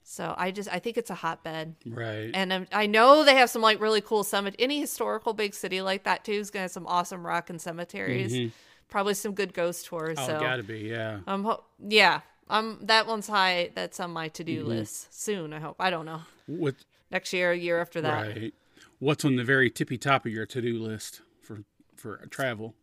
[0.05, 2.29] So I just I think it's a hotbed, Right.
[2.33, 4.62] and um, I know they have some like really cool cemetery.
[4.63, 8.51] Any historical big city like that too is gonna have some awesome rock and cemeteries.
[8.89, 10.17] Probably some good ghost tours.
[10.19, 10.29] Mm-hmm.
[10.31, 11.19] oh, so gotta be yeah.
[11.25, 13.71] um, ho- yeah, um, that one's high.
[13.75, 14.62] That's on my to Mm-hmm.
[14.62, 15.53] do list soon.
[15.53, 15.77] I hope.
[15.79, 16.75] I don't know What
[17.09, 18.27] next year, a year after that.
[18.36, 18.53] Right.
[19.03, 21.65] What's on the very tippy top of your to do list for
[21.97, 22.73] for travel?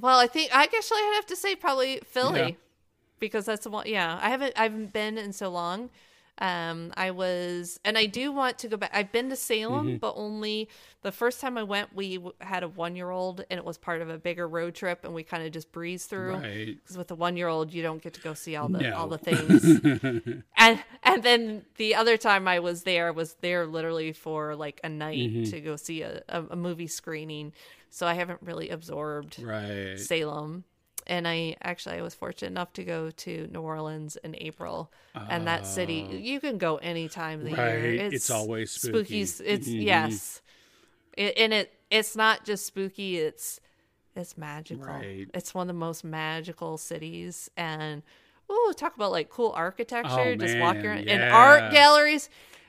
[0.00, 2.50] Well, I think I actually I'd have to say probably Philly Yeah.
[3.18, 3.88] because that's the one.
[3.88, 5.90] Yeah, I haven't I haven't been in so long.
[6.38, 8.90] Um, I was, and I do want to go back.
[8.92, 9.96] I've been to Salem, Mm-hmm.
[9.96, 10.68] but only
[11.02, 14.02] the first time I went, we had a one year old, and it was part
[14.02, 16.34] of a bigger road trip, and we kind of just breezed through.
[16.34, 16.76] Right.
[16.82, 18.94] Because with a one year old, you don't get to go see all the No.
[18.96, 19.64] all the things.
[20.58, 24.88] and and then the other time I was there was there literally for like a
[24.90, 25.44] night Mm-hmm.
[25.50, 27.52] to go see a, a, a movie screening.
[27.88, 29.98] So I haven't really absorbed Right.
[29.98, 30.64] Salem.
[31.06, 35.46] And I actually I was fortunate enough to go to New Orleans in April, and
[35.46, 37.60] that city you can go any time of the year.
[37.60, 37.98] Oh.
[38.00, 38.12] Right.
[38.12, 39.20] It's always spooky.
[39.22, 39.84] It's Mhm.
[39.84, 40.42] yes,
[41.16, 43.18] it, and it it's not just spooky.
[43.18, 43.60] It's
[44.14, 44.86] it's magical.
[44.86, 45.28] Right.
[45.34, 48.02] It's one of the most magical cities, and
[48.50, 50.08] ooh, talk about like cool architecture.
[50.10, 52.28] Oh, just walking man, around and art galleries.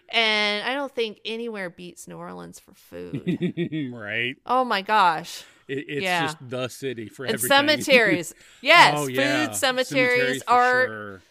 [0.10, 3.24] And I don't think anywhere beats New Orleans for food.
[3.94, 4.38] right.
[4.46, 5.44] oh my gosh.
[5.68, 6.22] It, it's Yeah.
[6.28, 7.50] just the city for And everything.
[7.58, 8.34] cemeteries.
[8.38, 8.94] Oh, yes.
[8.98, 9.52] oh, food, yeah.
[9.52, 10.88] cemeteries, for art.
[10.90, 11.22] sure.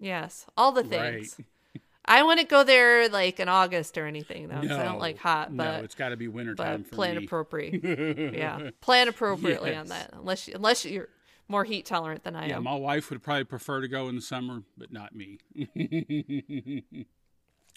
[0.00, 0.46] Yes.
[0.56, 1.26] All the Right.
[1.26, 1.40] things.
[2.04, 5.52] I wouldn't go there like in August or anything though, 'cause I don't like hot,
[5.52, 7.24] no, it's got to be wintertime but for plan me.
[7.26, 7.84] appropriate.
[8.34, 8.70] yeah.
[8.80, 10.10] Plan appropriately on that.
[10.14, 11.08] Unless you, unless you're
[11.48, 12.64] more heat tolerant than I Yeah, am.
[12.64, 15.38] Yeah, my wife would probably prefer to go in the summer, but not me.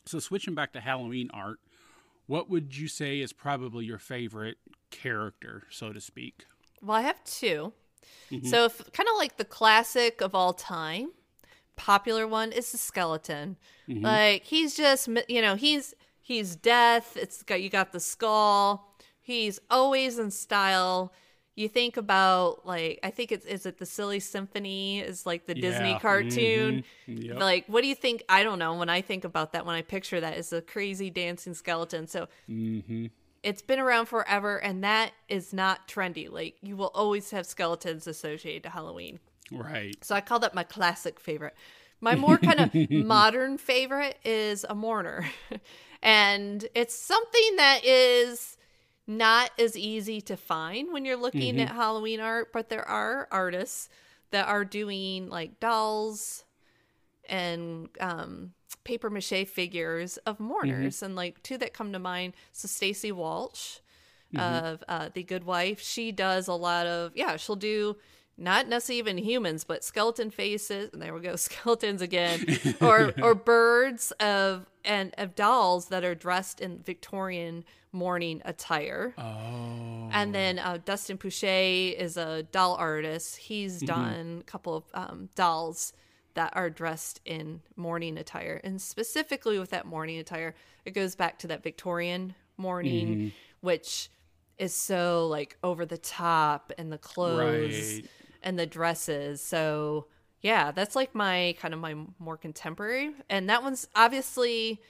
[0.05, 1.59] so switching back to Halloween art,
[2.27, 4.57] what would you say is probably your favorite
[5.01, 6.45] character, so to speak?
[6.81, 7.73] Well, I have 2
[8.31, 8.47] Mm-hmm.
[8.47, 11.11] So, if kind of like the classic of all time,
[11.75, 13.57] popular one is the skeleton.
[13.89, 14.03] Mm-hmm.
[14.05, 17.17] Like he's just, you know, he's he's death.
[17.17, 18.95] It's got you got the skull.
[19.19, 21.13] He's always in style.
[21.55, 25.53] You think about like I think it's is it the Silly Symphony is like the
[25.53, 26.83] Disney Yeah, cartoon.
[27.07, 27.39] mhm, yep.
[27.39, 28.23] Like, what do you think?
[28.29, 28.75] I don't know.
[28.75, 32.07] When I think about that, when I picture that, is a crazy dancing skeleton.
[32.07, 33.07] So Mm-hmm.
[33.43, 36.31] It's been around forever and that is not trendy.
[36.31, 39.19] Like you will always have skeletons associated to halloween.
[39.53, 40.01] Right.
[40.01, 41.55] so i call that my classic favorite.
[41.99, 45.25] My more kind of modern favorite is a mourner.
[46.03, 48.57] And it's something that is
[49.07, 51.67] not as easy to find when you're looking mm-hmm.
[51.67, 53.89] at halloween art but there are artists
[54.29, 56.45] that are doing like dolls
[57.31, 58.51] and um,
[58.83, 62.33] paper mache figures of mourners, and like two that come to mind.
[62.51, 63.79] So Stacy Walsh
[64.37, 67.37] of uh, the Good Wife, she does a lot of yeah.
[67.37, 67.97] She'll do
[68.37, 70.89] not necessarily even humans, but skeleton faces.
[70.93, 72.45] And there we go, skeletons again,
[72.81, 79.13] or or birds of and of dolls that are dressed in Victorian mourning attire.
[79.17, 80.09] Oh.
[80.13, 83.35] And then uh, Dustin Poche is a doll artist.
[83.37, 83.85] He's Mm-hmm.
[83.85, 85.91] done a couple of um, dolls
[86.35, 88.59] that are dressed in mourning attire.
[88.63, 93.27] And specifically with that mourning attire, it goes back to that Victorian mourning, Mm-hmm.
[93.61, 94.09] which
[94.57, 98.05] is so like over the top and the clothes Right.
[98.43, 99.41] and the dresses.
[99.41, 100.07] So
[100.41, 103.11] yeah, that's like my kind of my more contemporary.
[103.29, 104.81] And that one's obviously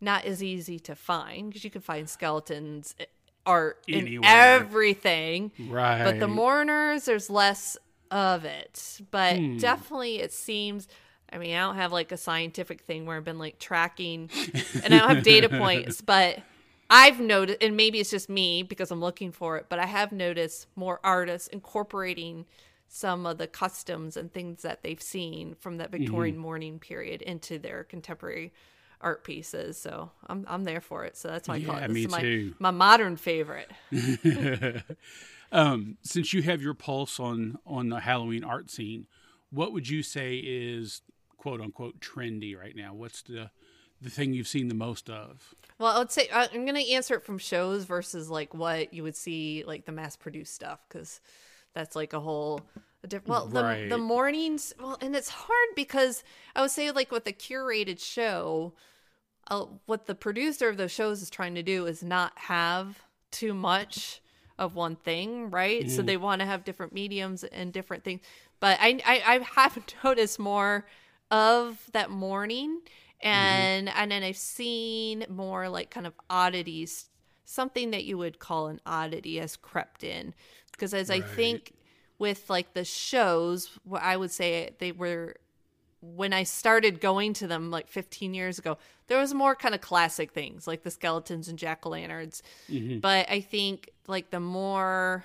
[0.00, 3.04] not as easy to find because you can find skeletons eh,
[3.46, 5.50] art in everything.
[5.68, 6.04] Right.
[6.04, 7.76] But the mourners, there's less
[8.10, 9.00] of it.
[9.10, 9.58] But Hmm.
[9.58, 10.88] definitely, it seems.
[11.32, 14.30] I mean, I don't have like a scientific thing where I've been like tracking,
[14.82, 16.40] and I don't have data points, but
[16.90, 20.10] I've noticed, and maybe it's just me because I'm looking for it, but I have
[20.12, 22.46] noticed more artists incorporating
[22.88, 26.38] some of the customs and things that they've seen from that Victorian Mm-hmm.
[26.38, 28.52] mourning period into their contemporary
[29.02, 29.76] art pieces.
[29.78, 31.16] So I'm I'm there for it.
[31.16, 31.80] So that's my call.
[31.80, 32.54] Yeah, This me is my, too.
[32.58, 33.70] my modern favorite.
[35.52, 39.06] um, since you have your pulse on on the Halloween art scene,
[39.50, 41.02] what would you say is
[41.36, 42.94] quote unquote trendy right now?
[42.94, 43.50] What's the
[44.00, 45.54] the thing you've seen the most of?
[45.78, 49.16] Well, I would say I'm gonna answer it from shows versus like what you would
[49.16, 51.20] see like the mass produced stuff because
[51.74, 52.60] that's like a whole
[53.02, 53.28] a different.
[53.28, 54.72] Well, the the mornings.
[54.78, 56.22] Well, and it's hard because
[56.54, 58.74] I would say like with a curated show,
[59.48, 62.98] uh, what the producer of those shows is trying to do is not have
[63.30, 64.20] too much
[64.58, 65.90] of one thing, right?
[65.90, 66.06] So mm.
[66.06, 68.20] they want to have different mediums and different things.
[68.60, 70.86] But I, I I have noticed more
[71.30, 72.80] of that morning
[73.20, 73.98] and mm-hmm.
[73.98, 77.08] and then I've seen more like kind of oddities,
[77.44, 80.34] something that you would call an oddity has crept in.
[80.72, 81.72] Because as I think
[82.18, 85.36] with like the shows, what I would say they were
[86.00, 89.80] when I started going to them like 15 years ago, there was more kind of
[89.80, 92.42] classic things like the skeletons and jack o' lanterns.
[93.00, 95.24] But I think like the more,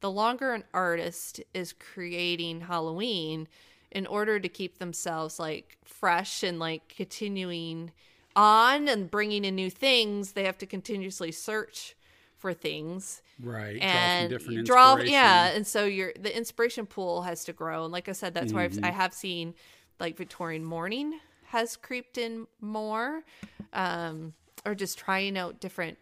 [0.00, 3.48] the longer an artist is creating Halloween,
[3.90, 7.90] in order to keep themselves like fresh and like continuing
[8.36, 11.94] on and bringing in new things, they have to continuously search
[12.36, 13.78] for things Right.
[13.80, 14.30] and
[14.64, 18.32] draw yeah and so your the inspiration pool has to grow and like i said
[18.34, 18.84] that's why Mm-hmm.
[18.84, 19.54] I've, i have seen
[20.00, 23.22] like victorian mourning has creeped in more
[23.72, 24.32] um
[24.66, 25.96] or just trying out different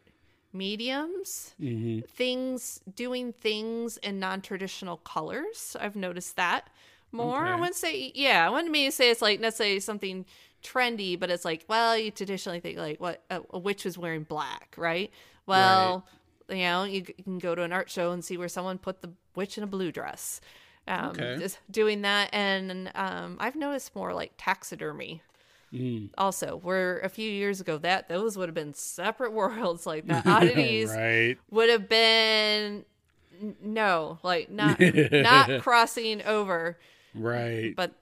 [0.53, 1.55] mediums.
[1.61, 2.07] Mm-hmm.
[2.07, 5.77] things doing things in non-traditional colors.
[5.79, 6.69] I've noticed that
[7.13, 7.45] more.
[7.45, 7.61] I Okay.
[7.61, 10.25] wouldn't say yeah i wouldn't mean to say it's like necessarily something
[10.65, 14.23] trendy but it's like well you traditionally think like what a, a witch was wearing
[14.25, 15.11] black right?
[15.47, 16.07] Well
[16.49, 19.03] you know you, you can go to an art show and see where someone put
[19.03, 20.41] the witch in a blue dress
[20.89, 21.37] um, Okay.
[21.39, 22.31] just doing that.
[22.33, 25.23] And um, I've noticed more like taxidermy.
[25.73, 26.11] Mm.
[26.17, 30.23] Also, where a few years ago that those would have been separate worlds, like the
[30.31, 31.37] oddities right.
[31.51, 32.85] would have been
[33.61, 36.79] no, like not not crossing over.
[37.15, 37.75] Right.
[37.75, 37.93] But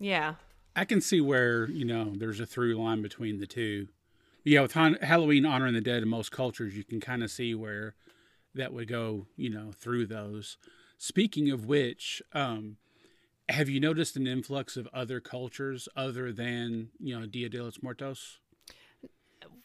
[0.00, 0.34] yeah,
[0.74, 3.88] I can see where you know there's a through line between the two.
[4.44, 7.54] Yeah, with Han- Halloween honoring the dead in most cultures, you can kind of see
[7.54, 7.94] where
[8.54, 9.26] that would go.
[9.36, 10.56] You know, through those.
[11.06, 12.76] Speaking of which, um,
[13.48, 17.82] have you noticed an influx of other cultures other than you know Dia de los
[17.82, 18.38] Muertos?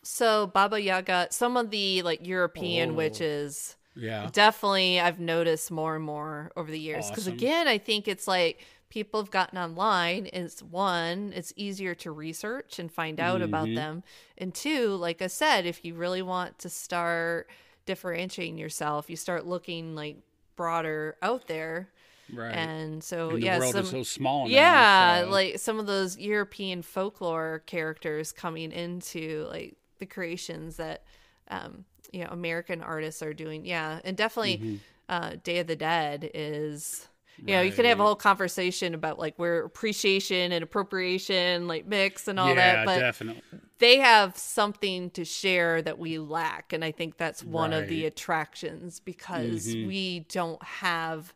[0.01, 2.93] so Baba Yaga, some of the like European Oh.
[2.95, 3.75] witches.
[3.95, 4.29] Yeah.
[4.31, 7.33] definitely i've noticed more and more over the years because Awesome.
[7.33, 12.77] again i think it's like people have gotten online it's one it's easier to research
[12.77, 13.75] and find out about Mhm.
[13.75, 14.03] them
[14.37, 17.49] and two like i said if you really want to start
[17.87, 20.17] differentiating yourself you start looking like
[20.57, 21.87] broader out there
[22.33, 22.51] Right.
[22.53, 24.43] and so and the yeah world some, is so small.
[24.47, 30.75] now, yeah so- like some of those european folklore characters coming into like the creations
[30.75, 31.03] that
[31.49, 34.79] um you know american artists are doing yeah and definitely Mhm.
[35.07, 37.07] uh day of the dead is
[37.45, 41.85] you know you could have a whole conversation about like where appreciation and appropriation like
[41.85, 43.41] mix and all yeah, that but definitely.
[43.79, 48.05] they have something to share that we lack and i think that's one of the
[48.05, 49.87] attractions because Mhm.
[49.87, 51.33] we don't have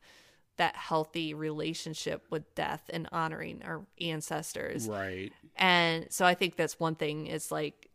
[0.57, 5.31] that healthy relationship with death and honoring our ancestors Right.
[5.55, 7.89] and so i think that's one thing is like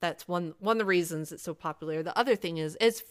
[0.00, 3.02] that's one one of the reasons it's so popular the other thing is it's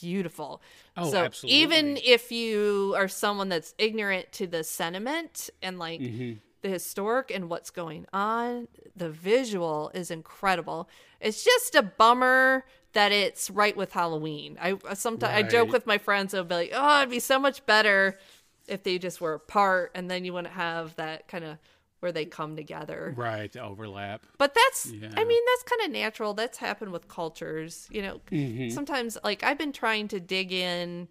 [0.00, 0.60] beautiful
[0.96, 1.60] Oh, so absolutely.
[1.62, 6.38] even if you are someone that's ignorant to the sentiment and like Mhm.
[6.62, 10.88] the historic and what's going on the visual is incredible
[11.20, 15.98] it's just a bummer that it's right with halloween i sometimes i joke with my
[15.98, 18.18] friends i'll be like oh it'd be so much better
[18.66, 21.58] if they just were apart and then you wouldn't have that kind of
[22.04, 23.56] where they come together Right.
[23.56, 24.26] Overlap.
[24.36, 25.08] but that's Yeah.
[25.16, 28.70] i mean that's kind of natural that's happened with cultures you know Mhm.
[28.70, 31.08] sometimes like i've been trying to dig in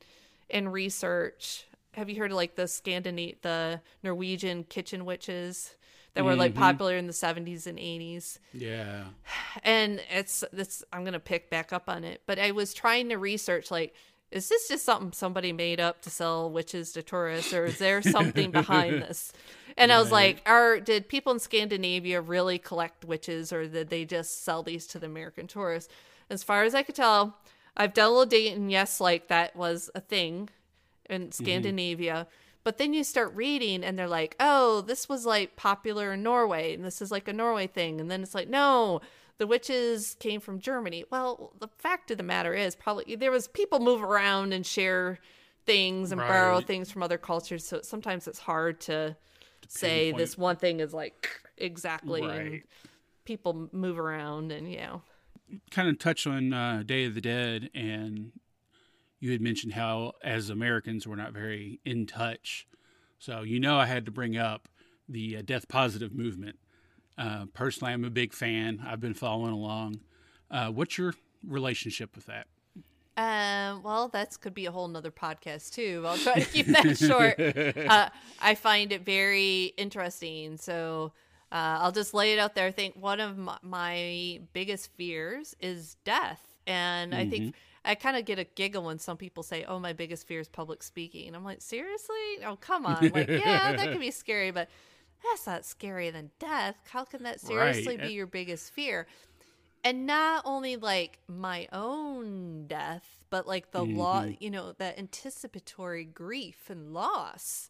[0.52, 1.66] and research
[1.96, 5.76] have you heard of like the scandinavian the norwegian kitchen witches
[6.14, 6.58] that were like Mhm.
[6.58, 9.06] popular in the 70s and 80s Yeah.
[9.64, 13.16] and it's this i'm gonna pick back up on it but i was trying to
[13.18, 13.96] research like
[14.32, 18.02] is this just something somebody made up to sell witches to tourists or is there
[18.02, 19.32] something behind this
[19.78, 24.06] and i was like are did people in scandinavia really collect witches or did they
[24.06, 25.92] just sell these to the american tourists
[26.30, 27.38] as far as i could tell
[27.78, 30.50] i've done a little and yes like that was a thing
[31.10, 31.44] in mm-hmm.
[31.44, 32.28] Scandinavia.
[32.64, 36.74] But then you start reading and they're like, oh, this was like popular in Norway
[36.74, 38.00] and this is like a Norway thing.
[38.00, 39.02] And then it's like, no,
[39.38, 41.04] the witches came from Germany.
[41.10, 45.20] Well, the fact of the matter is probably there was people move around and share
[45.66, 47.66] things and borrow things from other cultures.
[47.66, 49.18] So sometimes it's hard to
[49.70, 52.64] say this one thing is like exactly and Right.
[53.26, 55.02] people move around and you know.
[55.72, 58.32] kind of touch on uh, Day of the Dead, and
[59.20, 62.68] you had mentioned how, as Americans, we're not very in touch.
[63.20, 64.68] So, you know, I had to bring up
[65.08, 66.58] the uh, death positive movement.
[67.18, 68.84] Uh, personally, I'm a big fan.
[68.86, 70.02] I've been following along.
[70.52, 71.14] Uh, what's your
[71.48, 72.48] relationship with that?
[73.16, 76.04] Um, well, that could be a whole nother podcast too.
[76.06, 77.40] I'll try to keep that short.
[77.40, 78.10] Uh,
[78.42, 80.58] I find it very interesting.
[80.58, 81.14] So
[81.52, 82.66] uh, I'll just lay it out there.
[82.66, 87.54] I think one of my, my biggest fears is death, and I think
[87.86, 90.48] I kind of get a giggle when some people say, "Oh, my biggest fear is
[90.48, 92.16] public speaking." I'm like, seriously?
[92.44, 93.10] Oh, come on!
[93.10, 94.70] Like, yeah, that could be scary, but
[95.24, 96.76] that's not scarier than death.
[96.90, 98.08] How can that seriously Right.
[98.08, 99.06] be your biggest fear?
[99.84, 104.38] And not only like my own death but like the law Mhm.
[104.40, 107.70] you know that anticipatory grief and loss.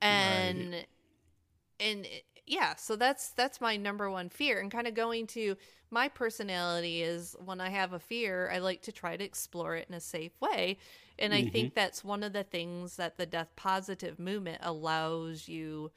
[0.00, 0.86] And
[1.80, 4.60] and it- yeah so that's that's my number one fear.
[4.60, 5.56] And kind of going to
[5.90, 9.86] my personality is when i have a fear i like to try to explore it
[9.88, 10.78] in a safe way.
[11.18, 15.90] And i think that's one of the things that the death positive movement allows you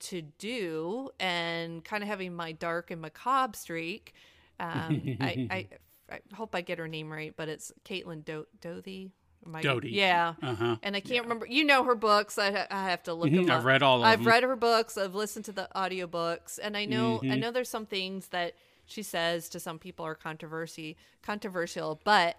[0.00, 1.10] to do.
[1.20, 4.14] And kind of having my dark and macabre streak
[4.60, 5.68] um, I, I
[6.10, 9.12] I hope I get her name right, but it's Caitlin Do- Doughty.
[9.46, 9.90] Am I- Doughty.
[9.90, 10.34] Yeah.
[10.42, 10.76] Uh huh.
[10.82, 11.46] And I can't remember.
[11.46, 12.38] You know her books.
[12.38, 13.44] I, ha- I have to look them up.
[13.46, 13.50] Mm-hmm.
[13.52, 14.28] I've read all of I've them.
[14.28, 14.96] read her books.
[14.98, 17.40] I've listened to the audiobooks, and I know I Mhm.
[17.40, 18.54] know there's some things that
[18.86, 22.36] she says to some people are controversy controversial, but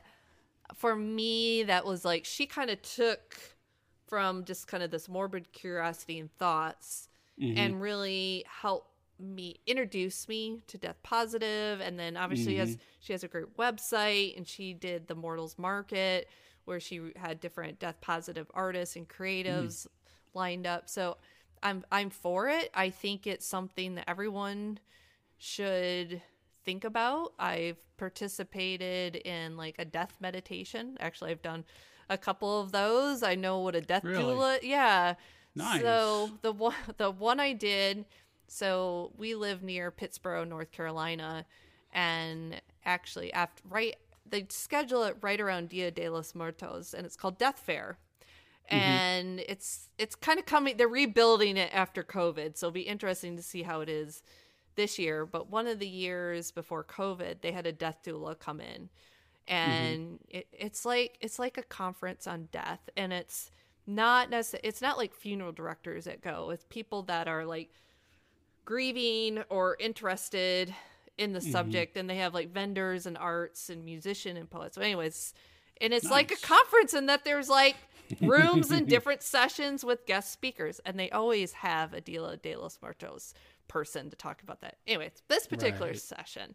[0.76, 3.38] for me that was like she kind of took
[4.08, 7.08] from just kind of this morbid curiosity and thoughts
[7.40, 7.58] Mhm.
[7.58, 8.88] and really helped
[9.20, 12.82] me introduce me to death positive and then obviously has Mm-hmm.
[13.02, 16.28] she has a great website and she did the mortals market
[16.66, 19.88] where she had different death positive artists and creatives
[20.34, 20.88] lined up.
[20.88, 21.18] So
[21.62, 22.70] I'm I'm for it.
[22.74, 24.80] I think it's something that everyone
[25.38, 26.22] should
[26.66, 27.34] think about.
[27.40, 30.98] I've participated in like a death meditation.
[31.00, 31.66] Actually, I've done
[32.10, 33.24] a couple of those.
[33.24, 34.24] I know what a death Really?
[34.24, 34.60] doula.
[34.64, 35.16] Yeah.
[35.56, 35.82] Nice.
[35.82, 38.06] So the one the one I did.
[38.52, 41.46] So we live near Pittsboro, North Carolina,
[41.94, 43.96] and actually after right
[44.30, 47.98] they schedule it right around Dia de los Muertos, and it's called Death Fair.
[48.72, 48.76] Mm-hmm.
[48.76, 50.78] And it's it's kind of coming.
[50.78, 54.22] They're rebuilding it after COVID, so it'll be interesting to see how it is
[54.76, 55.26] this year.
[55.26, 58.90] But one of the years before COVID, they had a death doula come in,
[59.48, 60.38] and mm-hmm.
[60.38, 63.50] it, it's like it's like a conference on death, and it's
[63.88, 66.52] not necessarily it's not like funeral directors that go.
[66.52, 67.72] It's people that are like
[68.70, 70.76] grieving or interested
[71.18, 71.52] in the mm-hmm.
[71.52, 74.76] subject, and they have like vendors and arts and musician and poets.
[74.76, 75.34] So, anyways,
[75.82, 77.78] and it's like a conference in that there's like
[78.22, 82.78] rooms and different sessions with guest speakers, and they always have a Dia de los
[82.80, 83.34] Muertos
[83.68, 84.78] person to talk about that.
[84.86, 86.00] Anyways, this particular Right.
[86.00, 86.54] session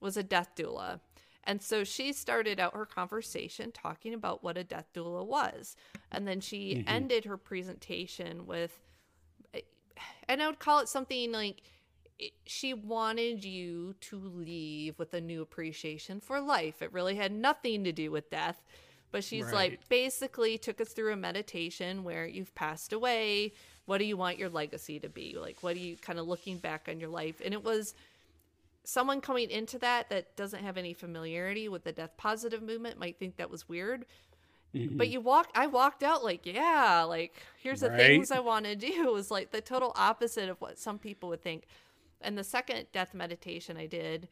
[0.00, 1.00] was a death doula.
[1.44, 5.76] And so she started out her conversation talking about what a death doula was.
[6.10, 6.88] And then she mm-hmm.
[6.88, 8.78] ended her presentation with,
[10.28, 11.62] and I would call it something like
[12.18, 16.82] it- she wanted you to leave with a new appreciation for life.
[16.82, 18.62] It really had nothing to do with death.
[19.12, 19.72] But she's Right.
[19.72, 23.52] like, basically took us through a meditation where you've passed away.
[23.86, 25.36] What do you want your legacy to be?
[25.36, 27.40] Like, what are you kind of looking back on your life?
[27.44, 27.94] And it was
[28.84, 33.18] someone coming into that that doesn't have any familiarity with the death positive movement might
[33.18, 34.06] think that was weird.
[34.72, 37.98] But you walk I walked out like, yeah, like here's the Right.
[37.98, 39.12] things I want to do.
[39.12, 41.64] Was like the total opposite of what some people would think.
[42.20, 44.28] And the second death meditation I did,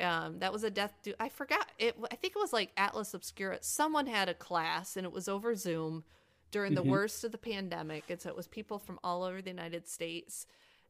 [0.00, 3.12] um, that was a death do I forgot it I think it was like Atlas
[3.14, 3.58] Obscura.
[3.60, 6.04] Someone had a class and it was over Zoom
[6.50, 8.04] during the worst of the pandemic.
[8.08, 10.46] And so it was people from all over the United States.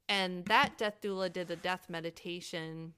[0.09, 2.95] And that death doula did a death meditation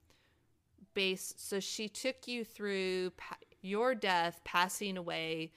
[0.95, 1.47] based.
[1.47, 5.53] So she took you through pa- your death, passing away,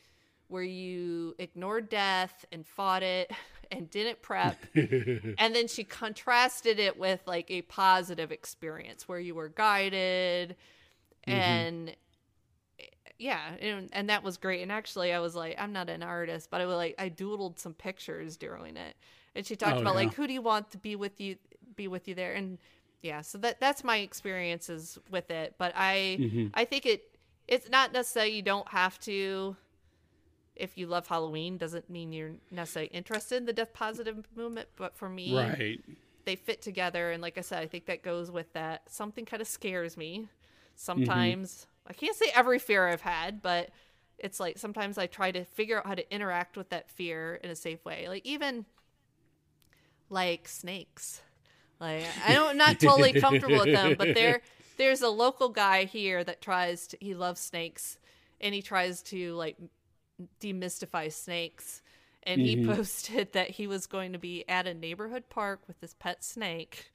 [0.47, 3.31] where you ignored death and fought it
[3.71, 4.57] and didn't prep.
[4.75, 10.55] and then she contrasted it with like a positive experience where you were guided
[11.25, 11.95] and
[13.19, 16.49] yeah and, and that was great and actually i was like i'm not an artist
[16.51, 18.95] but i was like i doodled some pictures during it
[19.35, 20.01] and she talked Oh, about yeah.
[20.05, 21.35] like who do you want to be with you
[21.75, 22.59] be with you there and
[23.01, 26.47] yeah so that that's my experiences with it but i Mm-hmm.
[26.53, 27.17] i think it
[27.47, 29.55] it's not necessarily you don't have to
[30.59, 34.95] if you love halloween doesn't mean you're necessarily interested in the death positive movement but
[34.95, 35.79] for me right.
[36.25, 37.11] they fit together.
[37.11, 38.83] And like i said i think that goes with that.
[38.89, 40.27] Something kind of scares me
[40.75, 41.51] sometimes.
[41.51, 41.89] Mm-hmm.
[41.89, 43.69] I can't say every fear i've had but
[44.17, 47.49] it's like sometimes i try to figure out how to interact with that fear in
[47.49, 48.07] a safe way.
[48.07, 48.65] Like even
[50.09, 51.21] like snakes.
[51.79, 54.41] Like i don't I'm not totally comfortable with them but there
[54.77, 57.99] there's a local guy here that tries to he loves snakes
[58.39, 59.57] and he tries to like
[60.39, 61.81] demystify snakes.
[62.23, 62.73] And he mm-hmm.
[62.73, 66.91] posted that he was going to be at a neighborhood park with his pet snake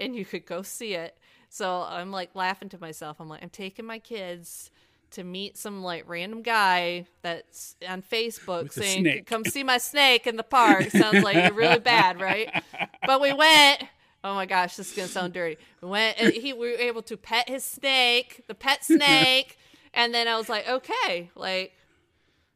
[0.00, 1.16] and you could go see it.
[1.48, 3.20] So i'm like laughing to myself.
[3.20, 4.70] I'm like i'm taking my kids
[5.12, 10.26] to meet some like random guy that's on facebook With saying come see my snake
[10.26, 10.90] in the park.
[10.90, 12.62] Sounds like you're really bad right?
[13.06, 13.84] But we went.
[14.22, 15.56] Oh my gosh this is gonna sound dirty.
[15.80, 19.58] We went and he we were able to pet his snake the pet snake.
[19.92, 21.72] And then i was like okay like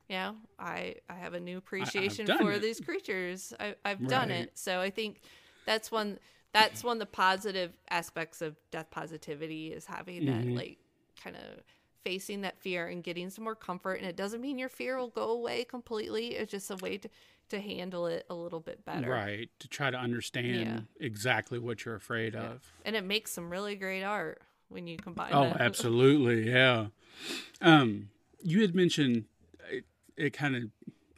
[0.09, 2.63] you know, I I have a new appreciation for it.
[2.63, 3.53] these creatures.
[3.59, 5.21] I, I've done it, so I think
[5.67, 6.19] that's one
[6.53, 10.57] that's one of the positive aspects of death positivity is having that Mm-hmm.
[10.57, 10.79] like
[11.23, 11.43] kind of
[12.05, 13.95] facing that fear and getting some more comfort.
[13.95, 16.35] And it doesn't mean your fear will go away completely.
[16.35, 17.09] It's just a way to
[17.51, 19.11] to handle it a little bit better.
[19.11, 19.49] Right.
[19.61, 22.63] To try to understand exactly what you're afraid of.
[22.85, 25.33] And it makes some really great art when you combine.
[25.33, 25.61] Oh, that.
[25.61, 26.87] absolutely, yeah.
[27.61, 28.11] Um,
[28.43, 29.25] you had mentioned
[30.17, 30.62] it, kind of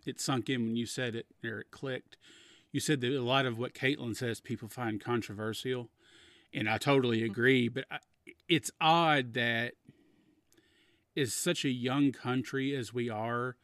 [0.05, 2.17] it sunk in when you said it or it clicked.
[2.73, 5.89] You said that a lot of what Caitlin says people find controversial,
[6.53, 7.31] and I totally mm-hmm.
[7.31, 7.69] agree.
[7.69, 7.99] But I,
[8.49, 9.75] it's odd that
[11.15, 13.57] is such a young country as we are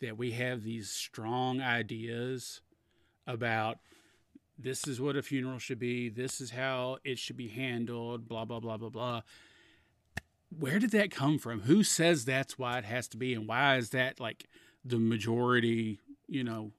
[0.00, 2.60] that we have these strong ideas
[3.26, 3.78] about
[4.56, 8.44] this is what a funeral should be, this is how it should be handled, blah
[8.44, 9.22] blah blah blah blah
[10.58, 11.62] where did that come from?
[11.62, 14.46] Who says that's why it has to be, and why is that like
[14.84, 15.98] the majority?
[16.28, 16.72] You know,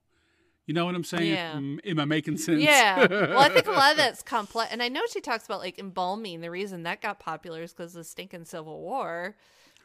[0.66, 1.32] you know what I'm saying?
[1.34, 1.54] Yeah.
[1.56, 2.62] Am, I making sense?
[2.62, 3.06] Yeah.
[3.10, 4.72] Well, I think a lot of that's complex.
[4.72, 6.42] And I know she talks about like embalming.
[6.42, 9.36] The reason that got popular is because of the stinking Civil War.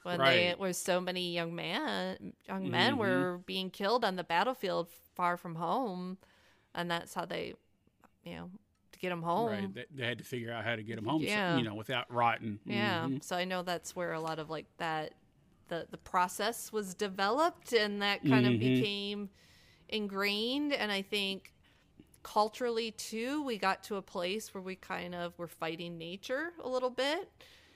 [0.03, 0.59] When they Right.
[0.59, 2.99] where so many young man young men Mhm.
[2.99, 6.17] were being killed on the battlefield far from home.
[6.75, 7.53] and that's how they,
[8.25, 8.51] you know,
[8.93, 9.49] to get them home.
[9.51, 9.75] Right.
[9.75, 12.11] They, they had to figure out how to get them home, so- you know, without
[12.11, 12.61] rotting.
[12.65, 13.07] Yeah.
[13.09, 13.23] Mhm.
[13.25, 15.13] So I know that's where a lot of like that
[15.71, 18.61] the the process was developed and that kind of Mhm.
[18.61, 19.31] became
[19.89, 20.73] ingrained.
[20.75, 21.53] And I think
[22.23, 26.69] culturally too we got to a place where we kind of were fighting nature a
[26.69, 27.31] little bit.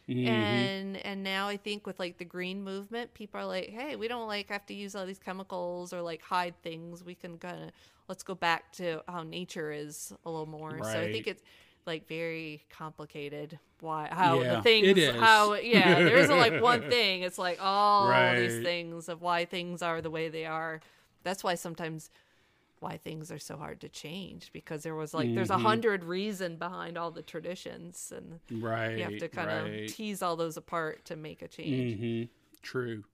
[0.08, 0.26] Mhm.
[0.26, 4.08] and and now i think with like the green movement people are like hey we
[4.08, 7.04] don't like have to use all these chemicals or like hide things.
[7.04, 7.70] We can kind of
[8.08, 10.82] let's go back to how nature is a little more.
[10.82, 11.42] So i think it's
[11.86, 15.14] like very complicated why how Yeah, the things it is.
[15.20, 19.82] how yeah there isn't like one thing it's like all these things of why things
[19.82, 20.80] are the way they are
[21.22, 22.10] that's why sometimes
[22.80, 25.62] why things are so hard to change because there was like there's a Mhm.
[25.62, 28.98] hundred reason behind all the traditions and Right.
[28.98, 29.84] you have to kind right.
[29.84, 31.98] of tease all those apart to make a change.
[31.98, 32.22] hmm
[32.62, 33.04] True.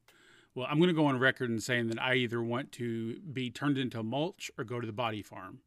[0.55, 3.51] Well, I'm going to go on record and saying that I either want to be
[3.51, 5.61] turned into mulch or go to the body farm.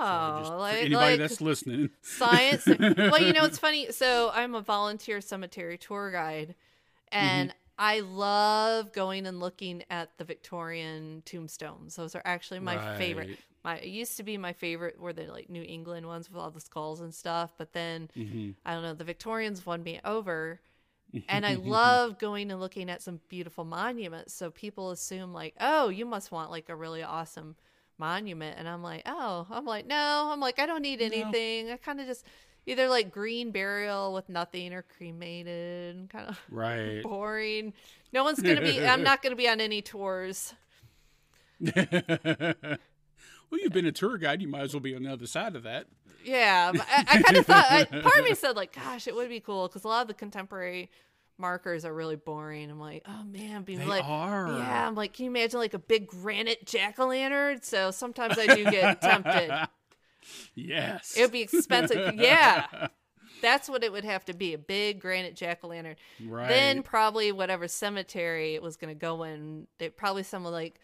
[0.00, 1.90] So Wow, for like, anybody like that's listening.
[2.02, 2.66] science.
[3.08, 3.92] well, you know it's funny.
[3.92, 6.54] So I'm a volunteer cemetery tour guide,
[7.12, 11.96] and I love going and looking at the Victorian tombstones.
[11.96, 13.30] Those are actually my favorite.
[13.64, 16.50] My it used to be my favorite were the like New England ones with all
[16.50, 20.60] the skulls and stuff, but then hmm I don't know, the Victorians won me over.
[21.28, 24.32] And I love going and looking at some beautiful monuments.
[24.34, 27.56] So people assume like, oh, you must want like a really awesome
[27.98, 28.56] monument.
[28.58, 31.70] And I'm like, oh, I'm like, no, I'm like, I don't need anything.
[31.70, 32.24] I kind of just
[32.66, 37.02] either like green burial with nothing or cremated, kind of Right.
[37.04, 37.72] boring.
[38.12, 38.84] No one's gonna be.
[38.84, 40.54] I'm not gonna be on any tours.
[43.50, 44.40] Well, you've been a tour guide.
[44.42, 45.86] You might as well be on the other side of that.
[46.24, 47.66] Yeah, I, I kind of thought.
[47.70, 50.08] I, part of me said like, "Gosh, it would be cool," because a lot of
[50.08, 50.90] the contemporary
[51.38, 52.70] markers are really boring.
[52.70, 54.48] I'm like, "Oh man, be They like, are.
[54.58, 58.38] yeah." I'm like, "Can you imagine like a big granite jack o' lantern?" So sometimes
[58.38, 59.50] I do get tempted.
[60.54, 61.14] Yes.
[61.16, 62.14] It would be expensive.
[62.14, 62.88] Yeah,
[63.42, 65.96] that's what it would have to be—a big granite jack o' lantern.
[66.26, 66.48] right.
[66.48, 70.78] Then probably whatever cemetery it was going to go in, it probably some of like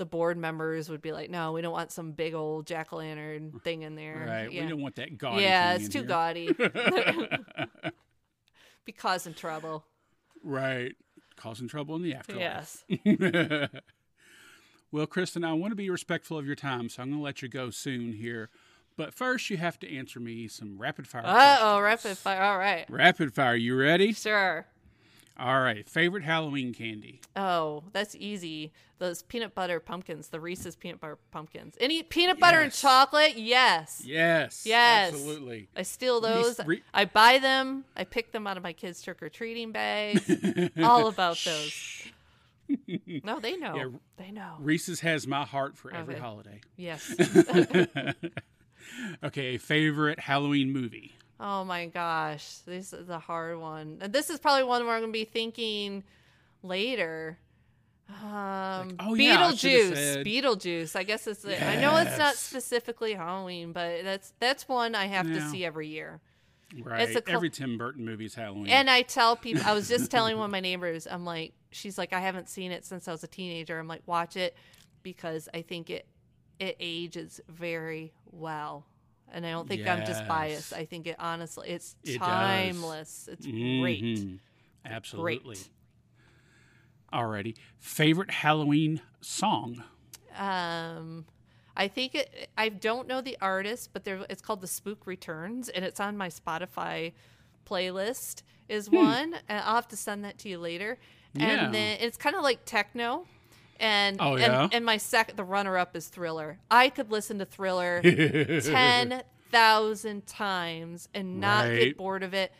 [0.00, 2.96] the board members would be like, "No, we don't want some big old jack o'
[2.96, 4.50] lantern thing in there." right.
[4.50, 4.62] Yeah.
[4.62, 5.42] We don't want that gaudy.
[5.42, 6.08] yeah, it's too here.
[6.08, 6.52] gaudy.
[8.86, 9.84] be causing trouble.
[10.42, 10.96] Right.
[11.36, 12.82] Causing trouble in the afterlife.
[12.88, 13.68] Yes.
[14.92, 17.42] Well, Kristen, I want to be respectful of your time, so I'm going to let
[17.42, 18.50] you go soon here.
[18.96, 21.22] But first, you have to answer me some rapid fire.
[21.24, 22.42] Uh oh, rapid fire.
[22.42, 22.90] All right.
[22.90, 23.54] Rapid fire.
[23.54, 24.12] You ready?
[24.12, 24.66] Sure.
[25.40, 25.88] All right.
[25.88, 27.20] Favorite Halloween candy?
[27.34, 28.72] Oh, that's easy.
[28.98, 31.74] Those peanut butter pumpkins, the Reese's peanut butter pumpkins.
[31.80, 33.38] Any peanut butter and chocolate?
[33.38, 34.02] Yes.
[34.04, 34.64] Yes.
[34.66, 35.14] Yes.
[35.14, 35.68] Absolutely.
[35.74, 36.60] I steal those.
[36.66, 37.84] Re- I buy them.
[37.96, 40.30] I pick them out of my kids' trick or treating bags.
[40.82, 42.02] All about those.
[43.24, 43.74] No, they know.
[43.74, 43.88] Yeah.
[44.18, 44.56] They know.
[44.60, 46.22] Reese's has my heart for every Okay.
[46.22, 46.60] holiday.
[46.76, 47.14] Yes.
[49.24, 49.56] Okay.
[49.56, 51.14] Favorite Halloween movie?
[51.42, 53.98] Oh my gosh, this is a hard one.
[54.02, 56.04] And this is probably one where I'm gonna be thinking
[56.62, 57.38] later.
[58.22, 59.94] Um, oh yeah, Beetlejuice.
[59.94, 60.96] said- Beetlejuice.
[60.96, 61.42] I guess it's.
[61.42, 65.64] The, I know it's not specifically Halloween, but that's that's one I have to see
[65.64, 66.20] every year.
[66.82, 67.14] Right.
[67.16, 68.68] a cul- every Tim Burton movie is Halloween.
[68.68, 71.98] And I tell people, I was just telling one of my neighbors, I'm like, she's
[71.98, 73.76] like, I haven't seen it since I was a teenager.
[73.78, 74.56] I'm like, watch it
[75.02, 76.06] because I think it
[76.58, 78.84] it ages very well.
[79.32, 80.72] And I don't think I'm just biased.
[80.72, 82.18] I think it honestly, it's It does.
[82.20, 83.28] timeless.
[83.30, 84.02] It's great.
[84.02, 84.38] Mhm.
[84.84, 85.56] Absolutely.
[85.56, 85.70] Great.
[87.12, 87.56] Alrighty.
[87.78, 89.82] Favorite Halloween song?
[90.36, 91.26] Um,
[91.76, 92.50] I think it.
[92.56, 94.24] I don't know the artist, but there.
[94.30, 97.12] It's called The Spook Returns, and it's on my Spotify
[97.66, 98.42] playlist.
[98.68, 100.98] Is one, and I'll have to send that to you later.
[101.34, 101.64] Yeah.
[101.64, 103.26] And then it's kind of like techno.
[103.80, 104.64] And, Oh, yeah?
[104.64, 106.58] and and my second the runner up is Thriller.
[106.70, 108.00] I could listen to Thriller
[108.62, 111.78] ten thousand times and not Right.
[111.80, 112.52] get bored of it.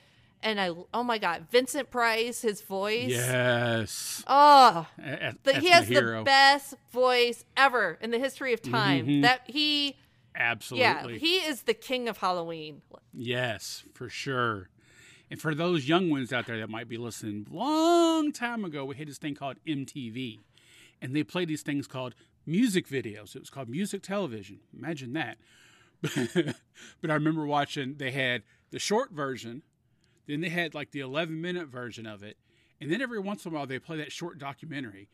[0.42, 3.10] And I oh my god, Vincent Price, his voice.
[3.10, 4.24] Yes.
[4.26, 8.62] Oh, A- a- the, that's he has the best voice ever in the history of
[8.62, 9.06] time.
[9.06, 9.22] Mhm.
[9.22, 9.96] That he,
[10.34, 11.12] Absolutely.
[11.14, 12.80] yeah, he is the king of Halloween.
[13.12, 14.70] Yes, for sure.
[15.30, 18.96] And for those young ones out there that might be listening, long time ago we
[18.96, 20.38] had this thing called MTV,
[21.00, 22.14] and they played these things called
[22.46, 23.34] music videos.
[23.34, 24.60] It was called music television.
[24.76, 25.38] Imagine that.
[26.02, 27.96] but I remember watching.
[27.98, 29.62] They had the short version,
[30.26, 32.36] then they had like the 11 minute version of it,
[32.80, 35.08] and then every once in a while they play that short documentary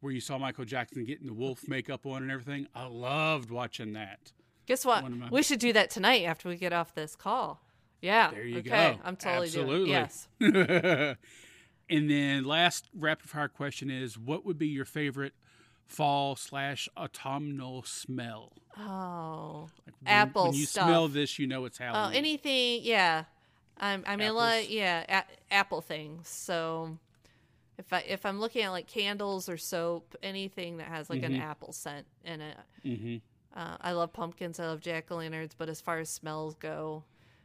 [0.00, 2.66] where you saw Michael Jackson getting the wolf makeup on and everything.
[2.74, 4.32] I loved watching that.
[4.66, 5.08] Guess what?
[5.10, 7.60] My- We should do that tonight after we get off this call.
[8.00, 8.30] Yeah.
[8.30, 8.68] There you okay.
[8.70, 8.98] go.
[9.04, 9.90] I'm totally Absolutely.
[9.90, 10.16] doing it.
[10.40, 11.16] Yes.
[11.90, 15.34] and then last rapid fire question is what would be your favorite
[15.86, 18.52] fall slash autumnal smell?
[18.78, 20.84] Oh, Like apple when you stuff.
[20.86, 22.04] smell this, you know it's happening.
[22.14, 23.24] Oh, anything, yeah.
[23.78, 24.40] I'm, I mean, Apples?
[24.40, 26.28] like, yeah, a- apple things.
[26.28, 26.96] So
[27.78, 31.32] if I if I'm looking at like candles or soap, anything that has like an
[31.32, 31.40] Mhm.
[31.40, 32.56] apple scent in it.
[32.82, 33.16] hmm
[33.54, 34.60] Uh, I love pumpkins.
[34.60, 35.54] I love jack o' lanterns.
[35.56, 37.02] But as far as smells go,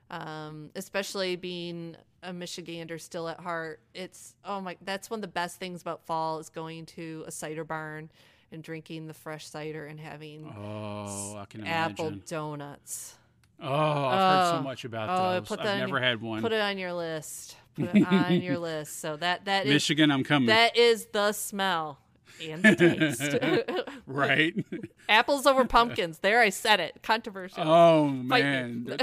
[0.10, 5.28] um, especially being a Michigander still at heart, it's oh my, that's one of the
[5.28, 8.10] best things about fall is going to a cider barn
[8.52, 13.16] and drinking the fresh cider and having Oh, I can apple donuts.
[13.62, 14.62] Oh, I've heard so Oh.
[14.64, 15.52] much about Oh, those.
[15.60, 16.42] I've never your- had one.
[16.42, 17.56] Put it on your list.
[17.76, 19.00] Put it on your list.
[19.00, 20.48] So that that is Michigan, I'm coming.
[20.48, 22.00] that is the smell
[22.44, 23.90] and the taste.
[24.08, 24.54] right?
[25.10, 26.20] Apples over pumpkins.
[26.20, 27.00] There, I said it.
[27.02, 27.64] Controversial.
[27.66, 28.98] oh man.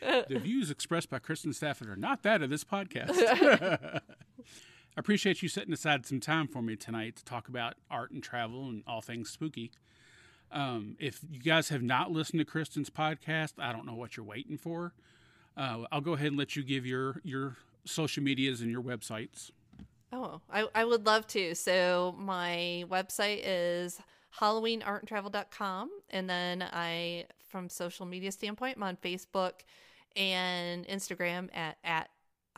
[0.28, 3.10] the, views expressed by Kristen Stafford are not that of this podcast.
[4.96, 8.22] I appreciate you setting aside some time for me tonight to talk about art and
[8.22, 9.70] travel and all things spooky.
[10.52, 14.26] Um, if you guys have not listened to Kristen's podcast, I don't know what you're
[14.26, 14.94] waiting for.
[15.56, 19.50] Uh, I'll go ahead and let you give your your social medias and your websites.
[20.12, 21.54] Oh, I, I would love to.
[21.54, 24.00] So my website is
[24.38, 25.90] halloweenartandtravel.com.
[26.10, 29.60] And then I, from social media standpoint, I'm on Facebook
[30.16, 32.10] and Instagram at, at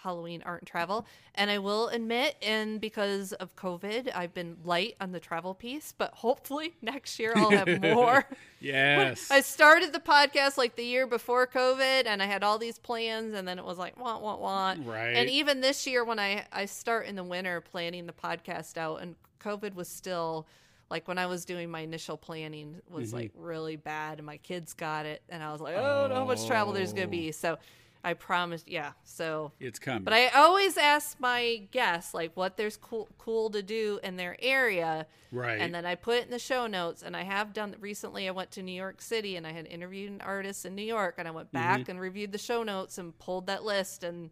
[0.03, 1.07] Halloween Art and Travel.
[1.35, 5.95] And I will admit, and because of COVID, I've been light on the travel piece,
[5.97, 8.25] but hopefully next year I'll have more.
[8.65, 9.29] Yes.
[9.33, 13.35] I started the podcast like the year before COVID, and I had all these plans,
[13.35, 14.87] and then it was like want, want, want.
[14.87, 15.17] Right.
[15.17, 19.03] And even this year, when I I start in the winter planning the podcast out,
[19.03, 20.47] and COVID was still
[20.93, 23.17] like when I was doing my initial planning was Mm-hmm.
[23.17, 26.11] like really bad, and my kids got it, and I was like, oh, I don't
[26.11, 27.11] know how much travel there's gonna Oh.
[27.11, 27.33] be.
[27.33, 27.59] So
[28.05, 28.93] I promised, yeah.
[29.05, 30.03] So it's coming.
[30.03, 34.37] but I always ask my guests like what there's cool cool to do in their
[34.41, 35.07] area.
[35.31, 35.61] right.
[35.61, 37.03] And then I put it in the show notes.
[37.05, 38.27] And I have done recently.
[38.29, 41.15] I went to New York City and I had interviewed an artist in New York.
[41.19, 44.31] And I went back and reviewed the show notes and pulled that list and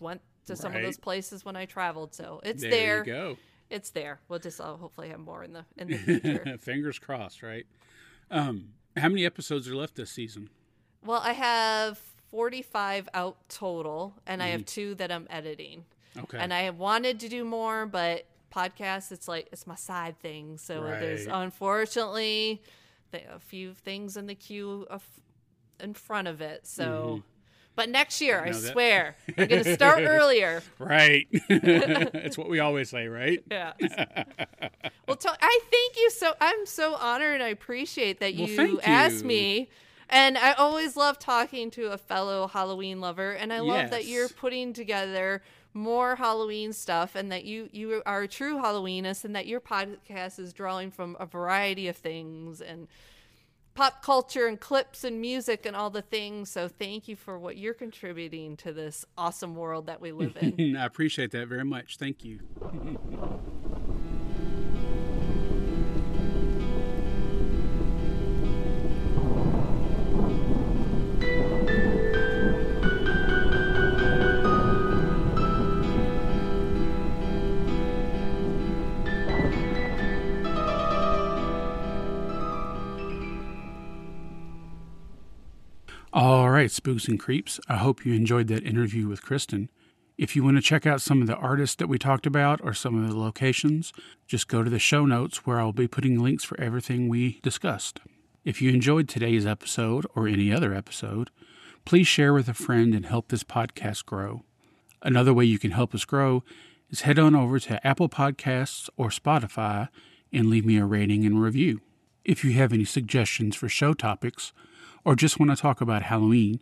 [0.00, 2.14] went to some of those places when I traveled.
[2.14, 2.98] So it's there, there.
[2.98, 3.36] you go.
[3.70, 4.20] It's there.
[4.28, 6.58] We'll just I'll hopefully have more in the in the future.
[6.60, 7.66] Fingers crossed, right?
[8.30, 10.50] Um, how many episodes are left this season?
[11.04, 11.98] well, I have
[12.30, 14.66] 45 out total, and I have mm-hmm.
[14.66, 15.84] two that I'm editing.
[16.18, 16.38] Okay.
[16.38, 20.58] And I wanted to do more, but podcasts, it's like it's my side thing.
[20.58, 22.62] So there's unfortunately
[23.12, 25.04] a few things in the queue of,
[25.78, 26.66] in front of it.
[26.66, 27.20] So, mm-hmm.
[27.80, 30.62] But next year, I that- swear, I'm going to start earlier.
[30.78, 31.26] right.
[32.26, 33.42] It's what we always say, right?
[33.50, 33.72] Yeah.
[35.06, 36.34] well, to- I thank you so.
[36.40, 39.28] I'm so honored and I appreciate that Well, you thank asked you.
[39.28, 39.68] me.
[40.12, 44.28] And I always love talking to a fellow Halloween lover, and I love that you're
[44.28, 45.40] putting together
[45.72, 50.38] more Halloween stuff, and that you you are a true Halloweenist, and that your podcast
[50.40, 52.88] is drawing from a variety of things and
[53.74, 56.50] pop culture and clips and music and all the things.
[56.50, 60.76] So thank you for what you're contributing to this awesome world that we live in.
[60.76, 61.96] I appreciate that very much.
[61.96, 62.40] Thank you.
[86.60, 87.58] right, spooks and creeps.
[87.70, 89.70] I hope you enjoyed that interview with Kristen.
[90.18, 92.74] If you want to check out some of the artists that we talked about or
[92.74, 93.94] some of the locations,
[94.26, 98.00] just go to the show notes where I'll be putting links for everything we discussed.
[98.44, 101.30] If you enjoyed today's episode or any other episode,
[101.86, 104.42] please share with a friend and help this podcast grow.
[105.00, 106.44] Another way you can help us grow
[106.90, 109.88] is head on over to Apple Podcasts or Spotify
[110.30, 111.80] and leave me a rating and review.
[112.22, 114.52] If you have any suggestions for show topics
[115.04, 116.60] or just want to talk about Halloween,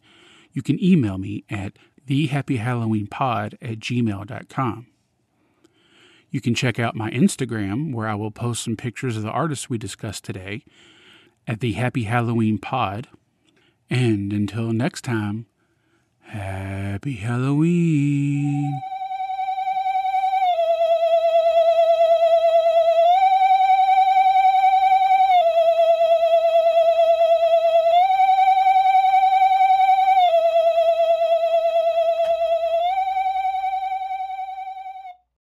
[0.52, 1.74] you can email me at
[2.08, 4.86] thehappyhalloweenpod at gmail.com.
[6.30, 9.70] You can check out my Instagram, where I will post some pictures of the artists
[9.70, 10.64] we discussed today
[11.46, 13.08] at the Happy Halloween Pod.
[13.88, 15.46] And until next time,
[16.20, 18.78] Happy Halloween.